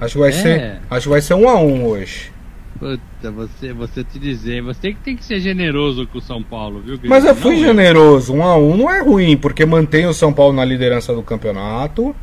Acho 0.00 0.14
que 0.14 0.20
vai 0.20 0.30
é. 0.30 0.32
ser. 0.32 0.80
Acho 0.90 1.04
que 1.04 1.10
vai 1.10 1.20
ser 1.20 1.34
um 1.34 1.48
a 1.48 1.58
um 1.58 1.86
hoje. 1.86 2.32
Puta, 2.78 3.30
você, 3.30 3.72
você 3.72 4.02
te 4.02 4.18
dizer, 4.18 4.60
você 4.60 4.92
que 4.92 4.98
tem 4.98 5.16
que 5.16 5.24
ser 5.24 5.38
generoso 5.38 6.04
com 6.08 6.18
o 6.18 6.20
São 6.20 6.42
Paulo, 6.42 6.82
viu? 6.84 6.98
Mas 7.04 7.24
eu 7.24 7.36
fui 7.36 7.54
não, 7.54 7.62
generoso, 7.62 8.34
um 8.34 8.42
a 8.42 8.56
um 8.56 8.76
não 8.76 8.90
é 8.90 9.00
ruim, 9.00 9.36
porque 9.36 9.64
mantém 9.64 10.06
o 10.06 10.12
São 10.12 10.32
Paulo 10.32 10.52
na 10.52 10.64
liderança 10.64 11.14
do 11.14 11.22
campeonato, 11.22 12.16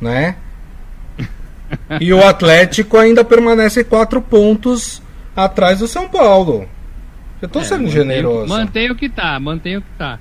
né? 0.00 0.34
e 2.00 2.12
o 2.12 2.20
Atlético 2.20 2.96
ainda 2.96 3.24
permanece 3.24 3.84
quatro 3.84 4.20
pontos 4.20 5.00
atrás 5.36 5.78
do 5.78 5.86
São 5.86 6.08
Paulo. 6.08 6.66
Eu 7.42 7.48
tô 7.48 7.58
é, 7.58 7.64
sendo 7.64 7.88
generoso. 7.88 8.48
Mantém 8.48 8.90
o 8.90 8.94
que 8.94 9.08
tá, 9.08 9.38
mantém 9.40 9.76
o 9.76 9.82
que 9.82 9.90
tá. 9.98 10.18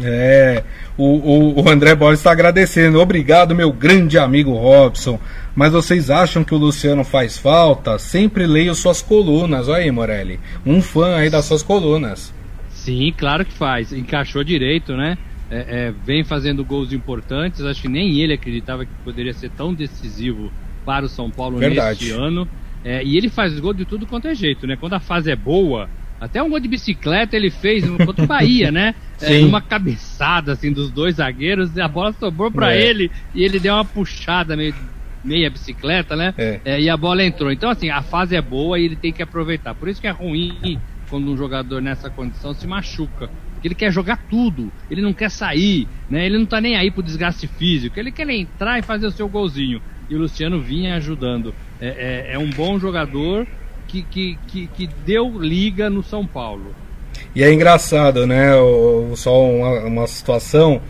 É, 0.00 0.64
o, 0.96 1.04
o, 1.04 1.62
o 1.62 1.68
André 1.68 1.94
Borges 1.94 2.20
está 2.20 2.32
agradecendo. 2.32 3.00
Obrigado, 3.00 3.54
meu 3.54 3.72
grande 3.72 4.16
amigo 4.16 4.52
Robson. 4.52 5.20
Mas 5.54 5.72
vocês 5.72 6.08
acham 6.08 6.44
que 6.44 6.54
o 6.54 6.58
Luciano 6.58 7.04
faz 7.04 7.36
falta? 7.36 7.98
Sempre 7.98 8.46
leio 8.46 8.74
suas 8.74 9.02
colunas. 9.02 9.68
Olha 9.68 9.82
aí, 9.82 9.90
Morelli. 9.90 10.40
Um 10.64 10.80
fã 10.80 11.16
aí 11.16 11.28
das 11.28 11.44
suas 11.44 11.62
colunas. 11.62 12.32
Sim, 12.70 13.12
claro 13.18 13.44
que 13.44 13.52
faz. 13.52 13.92
Encaixou 13.92 14.42
direito, 14.42 14.96
né? 14.96 15.18
É, 15.50 15.88
é, 15.88 15.94
vem 16.06 16.24
fazendo 16.24 16.64
gols 16.64 16.92
importantes. 16.92 17.60
Acho 17.62 17.82
que 17.82 17.88
nem 17.88 18.18
ele 18.20 18.32
acreditava 18.32 18.86
que 18.86 18.92
poderia 19.04 19.34
ser 19.34 19.50
tão 19.50 19.74
decisivo 19.74 20.50
para 20.86 21.04
o 21.04 21.08
São 21.08 21.30
Paulo 21.30 21.58
Verdade. 21.58 22.06
neste 22.06 22.18
ano. 22.18 22.48
É, 22.82 23.04
e 23.04 23.16
ele 23.16 23.28
faz 23.28 23.58
gol 23.60 23.74
de 23.74 23.84
tudo 23.84 24.06
quanto 24.06 24.26
é 24.26 24.34
jeito, 24.34 24.66
né? 24.66 24.76
Quando 24.76 24.94
a 24.94 25.00
fase 25.00 25.30
é 25.30 25.36
boa, 25.36 25.88
até 26.22 26.40
um 26.40 26.48
gol 26.48 26.60
de 26.60 26.68
bicicleta 26.68 27.36
ele 27.36 27.50
fez 27.50 27.84
contra 28.06 28.24
o 28.24 28.28
Bahia, 28.28 28.70
né? 28.70 28.94
É, 29.24 29.38
uma 29.44 29.60
cabeçada 29.60 30.50
assim 30.50 30.72
dos 30.72 30.90
dois 30.90 31.14
zagueiros, 31.16 31.78
a 31.78 31.86
bola 31.86 32.12
sobrou 32.12 32.50
para 32.50 32.74
é. 32.74 32.82
ele 32.82 33.08
e 33.32 33.44
ele 33.44 33.60
deu 33.60 33.72
uma 33.72 33.84
puxada 33.84 34.56
meio 34.56 34.74
meia 35.22 35.48
bicicleta, 35.48 36.16
né? 36.16 36.34
É. 36.36 36.60
É, 36.64 36.80
e 36.80 36.90
a 36.90 36.96
bola 36.96 37.22
entrou. 37.22 37.52
Então 37.52 37.70
assim, 37.70 37.88
a 37.88 38.02
fase 38.02 38.34
é 38.34 38.42
boa 38.42 38.80
e 38.80 38.84
ele 38.84 38.96
tem 38.96 39.12
que 39.12 39.22
aproveitar. 39.22 39.76
Por 39.76 39.88
isso 39.88 40.00
que 40.00 40.08
é 40.08 40.10
ruim 40.10 40.80
quando 41.08 41.30
um 41.30 41.36
jogador 41.36 41.80
nessa 41.80 42.10
condição 42.10 42.52
se 42.52 42.66
machuca. 42.66 43.30
Porque 43.52 43.68
ele 43.68 43.76
quer 43.76 43.92
jogar 43.92 44.16
tudo, 44.28 44.72
ele 44.90 45.00
não 45.00 45.12
quer 45.12 45.30
sair, 45.30 45.86
né? 46.10 46.26
Ele 46.26 46.36
não 46.36 46.46
tá 46.46 46.60
nem 46.60 46.74
aí 46.74 46.90
pro 46.90 47.00
desgaste 47.00 47.46
físico, 47.46 48.00
ele 48.00 48.10
quer 48.10 48.28
entrar 48.28 48.76
e 48.76 48.82
fazer 48.82 49.06
o 49.06 49.12
seu 49.12 49.28
golzinho. 49.28 49.80
E 50.10 50.16
o 50.16 50.18
Luciano 50.18 50.60
vinha 50.60 50.96
ajudando. 50.96 51.54
é, 51.80 52.30
é, 52.30 52.34
é 52.34 52.38
um 52.40 52.50
bom 52.50 52.76
jogador 52.76 53.46
que, 53.92 54.02
que, 54.02 54.38
que, 54.46 54.66
que 54.68 54.90
deu 55.04 55.28
liga 55.38 55.90
no 55.90 56.02
São 56.02 56.26
Paulo. 56.26 56.74
E 57.34 57.42
é 57.42 57.52
engraçado, 57.52 58.26
né? 58.26 58.52
Só 59.16 59.44
uma, 59.44 59.80
uma 59.80 60.06
situação. 60.06 60.80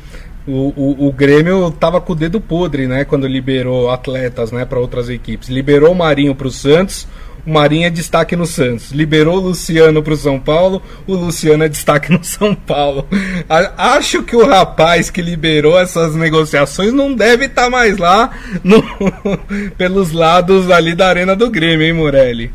o, 0.47 0.73
o, 0.77 1.09
o, 1.09 1.13
Grêmio 1.13 1.71
tava 1.73 2.01
com 2.01 2.13
o 2.13 2.17
dedo 2.17 2.41
podre, 2.41 2.87
né? 2.87 3.05
Quando 3.05 3.27
liberou 3.27 3.91
atletas, 3.91 4.53
né, 4.53 4.65
para 4.65 4.79
outras 4.79 5.09
equipes. 5.09 5.49
Liberou 5.49 5.93
o 5.93 5.97
Marinho 5.97 6.35
para 6.35 6.47
o 6.47 6.51
Santos, 6.51 7.09
o 7.45 7.53
Marinho 7.53 7.87
é 7.87 7.91
destaque 7.91 8.37
no 8.37 8.47
Santos. 8.47 8.93
Liberou 8.93 9.37
o 9.39 9.41
Luciano 9.41 10.01
para 10.01 10.15
o 10.15 10.17
São 10.17 10.39
Paulo, 10.39 10.81
o 11.07 11.15
Luciano 11.15 11.65
é 11.65 11.69
destaque 11.69 12.13
no 12.13 12.23
São 12.23 12.55
Paulo. 12.55 13.07
Acho 13.77 14.23
que 14.23 14.37
o 14.37 14.47
rapaz 14.47 15.11
que 15.11 15.21
liberou 15.21 15.79
essas 15.79 16.15
negociações 16.15 16.93
não 16.93 17.13
deve 17.13 17.47
estar 17.47 17.65
tá 17.65 17.71
mais 17.71 17.99
lá 17.99 18.31
no, 18.63 18.83
pelos 19.77 20.13
lados 20.13 20.71
ali 20.71 20.95
da 20.95 21.09
arena 21.09 21.35
do 21.35 21.51
Grêmio, 21.51 21.87
hein, 21.87 21.93
Morelli? 21.93 22.53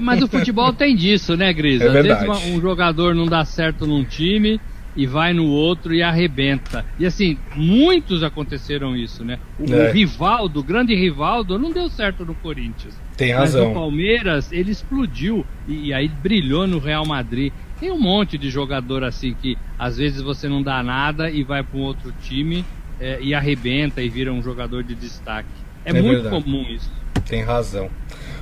Mas 0.00 0.22
o 0.22 0.28
futebol 0.28 0.72
tem 0.72 0.94
disso, 0.96 1.36
né, 1.36 1.52
Gris? 1.52 1.80
É 1.80 1.86
Às 1.86 1.92
verdade. 1.92 2.26
vezes 2.26 2.46
um 2.54 2.60
jogador 2.60 3.14
não 3.14 3.26
dá 3.26 3.44
certo 3.44 3.86
num 3.86 4.04
time 4.04 4.60
e 4.96 5.06
vai 5.06 5.32
no 5.32 5.46
outro 5.46 5.94
e 5.94 6.02
arrebenta. 6.02 6.84
E 6.98 7.06
assim, 7.06 7.38
muitos 7.54 8.22
aconteceram 8.24 8.96
isso, 8.96 9.24
né? 9.24 9.38
O, 9.58 9.72
É. 9.72 9.92
Rivaldo, 9.92 10.60
o 10.60 10.62
grande 10.62 10.94
Rivaldo, 10.94 11.58
não 11.58 11.70
deu 11.72 11.88
certo 11.88 12.24
no 12.24 12.34
Corinthians. 12.34 12.98
Tem 13.16 13.30
Mas 13.32 13.54
razão. 13.54 13.68
no 13.68 13.74
Palmeiras, 13.74 14.50
ele 14.52 14.70
explodiu 14.72 15.46
e, 15.68 15.88
e 15.88 15.92
aí 15.94 16.08
brilhou 16.08 16.66
no 16.66 16.78
Real 16.78 17.06
Madrid. 17.06 17.52
Tem 17.78 17.92
um 17.92 18.00
monte 18.00 18.36
de 18.36 18.50
jogador 18.50 19.04
assim 19.04 19.34
que 19.40 19.56
às 19.78 19.96
vezes 19.98 20.20
você 20.20 20.48
não 20.48 20.62
dá 20.62 20.82
nada 20.82 21.30
e 21.30 21.44
vai 21.44 21.62
para 21.62 21.78
um 21.78 21.82
outro 21.82 22.12
time 22.20 22.64
é, 22.98 23.18
e 23.22 23.32
arrebenta 23.34 24.02
e 24.02 24.08
vira 24.08 24.32
um 24.32 24.42
jogador 24.42 24.82
de 24.82 24.96
destaque. 24.96 25.48
É, 25.84 25.90
É 25.90 25.92
muito 26.02 26.22
verdade. 26.22 26.42
comum 26.42 26.62
isso. 26.68 26.90
Tem 27.28 27.44
razão. 27.44 27.88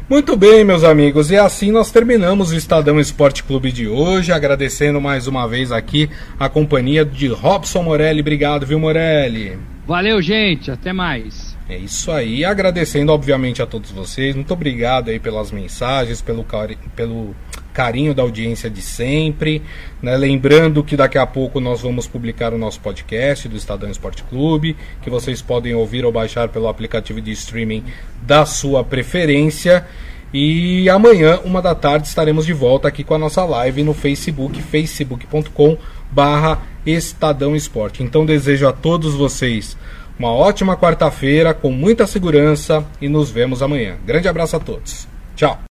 Muito 0.09 0.37
bem, 0.37 0.63
meus 0.63 0.85
amigos, 0.85 1.33
e 1.33 1.37
assim 1.37 1.73
nós 1.73 1.91
terminamos 1.91 2.53
o 2.53 2.57
Estadão 2.57 3.01
Esporte 3.01 3.43
Clube 3.43 3.73
de 3.73 3.89
hoje, 3.89 4.31
agradecendo 4.31 5.01
mais 5.01 5.27
uma 5.27 5.49
vez 5.49 5.73
aqui 5.73 6.09
a 6.39 6.49
companhia 6.49 7.05
de 7.05 7.27
Robson 7.27 7.83
Morelli. 7.83 8.21
Obrigado, 8.21 8.65
viu, 8.65 8.79
Morelli? 8.79 9.59
Valeu, 9.85 10.23
gente. 10.23 10.71
Até 10.71 10.93
mais. 10.93 11.59
É 11.69 11.77
isso 11.77 12.13
aí, 12.13 12.45
agradecendo 12.45 13.11
obviamente 13.11 13.61
a 13.61 13.67
todos 13.67 13.91
vocês. 13.91 14.37
Muito 14.37 14.55
obrigado 14.55 15.09
aí 15.09 15.19
pelas 15.19 15.51
mensagens, 15.51 16.23
pelo, 16.23 16.47
pelo 16.95 17.35
carinho 17.77 18.15
da 18.15 18.23
audiência 18.23 18.71
de 18.71 18.81
sempre. 18.81 19.61
né? 20.01 20.17
Lembrando 20.17 20.83
que 20.83 20.97
daqui 20.97 21.19
a 21.19 21.27
pouco 21.27 21.61
nós 21.61 21.83
vamos 21.83 22.07
publicar 22.07 22.55
o 22.55 22.59
nosso 22.59 22.81
podcast 22.81 23.47
do 23.51 23.57
Estadão 23.57 23.91
Esporte 23.91 24.25
Clube, 24.25 24.75
que 25.03 25.11
vocês 25.11 25.43
podem 25.43 25.75
ouvir 25.75 26.03
ou 26.03 26.11
baixar 26.11 26.49
pelo 26.49 26.69
aplicativo 26.69 27.21
de 27.21 27.33
streaming 27.33 27.85
da 28.23 28.47
sua 28.47 28.83
preferência. 28.83 29.87
E 30.33 30.89
amanhã, 30.89 31.39
uma 31.45 31.61
da 31.61 31.75
tarde, 31.75 32.09
estaremos 32.09 32.47
de 32.47 32.55
volta 32.55 32.89
aqui 32.89 33.05
com 33.05 33.15
a 33.15 33.19
nossa 33.19 33.45
live 33.45 33.83
no 33.83 33.93
Facebook, 33.93 34.63
facebook.com 34.63 35.77
barra 36.11 36.63
Estadão 36.87 37.55
Esporte. 37.55 38.03
Então 38.03 38.25
desejo 38.25 38.67
a 38.67 38.73
todos 38.73 39.15
vocês 39.15 39.77
uma 40.19 40.33
ótima 40.33 40.79
quarta-feira, 40.79 41.53
com 41.53 41.71
muita 41.71 42.07
segurança 42.07 42.83
e 43.03 43.09
nos 43.09 43.31
vemos 43.31 43.63
amanhã. 43.63 43.97
Grande 44.07 44.29
abraço 44.29 44.57
a 44.57 44.61
todos. 44.61 45.07
Tchau. 45.37 45.61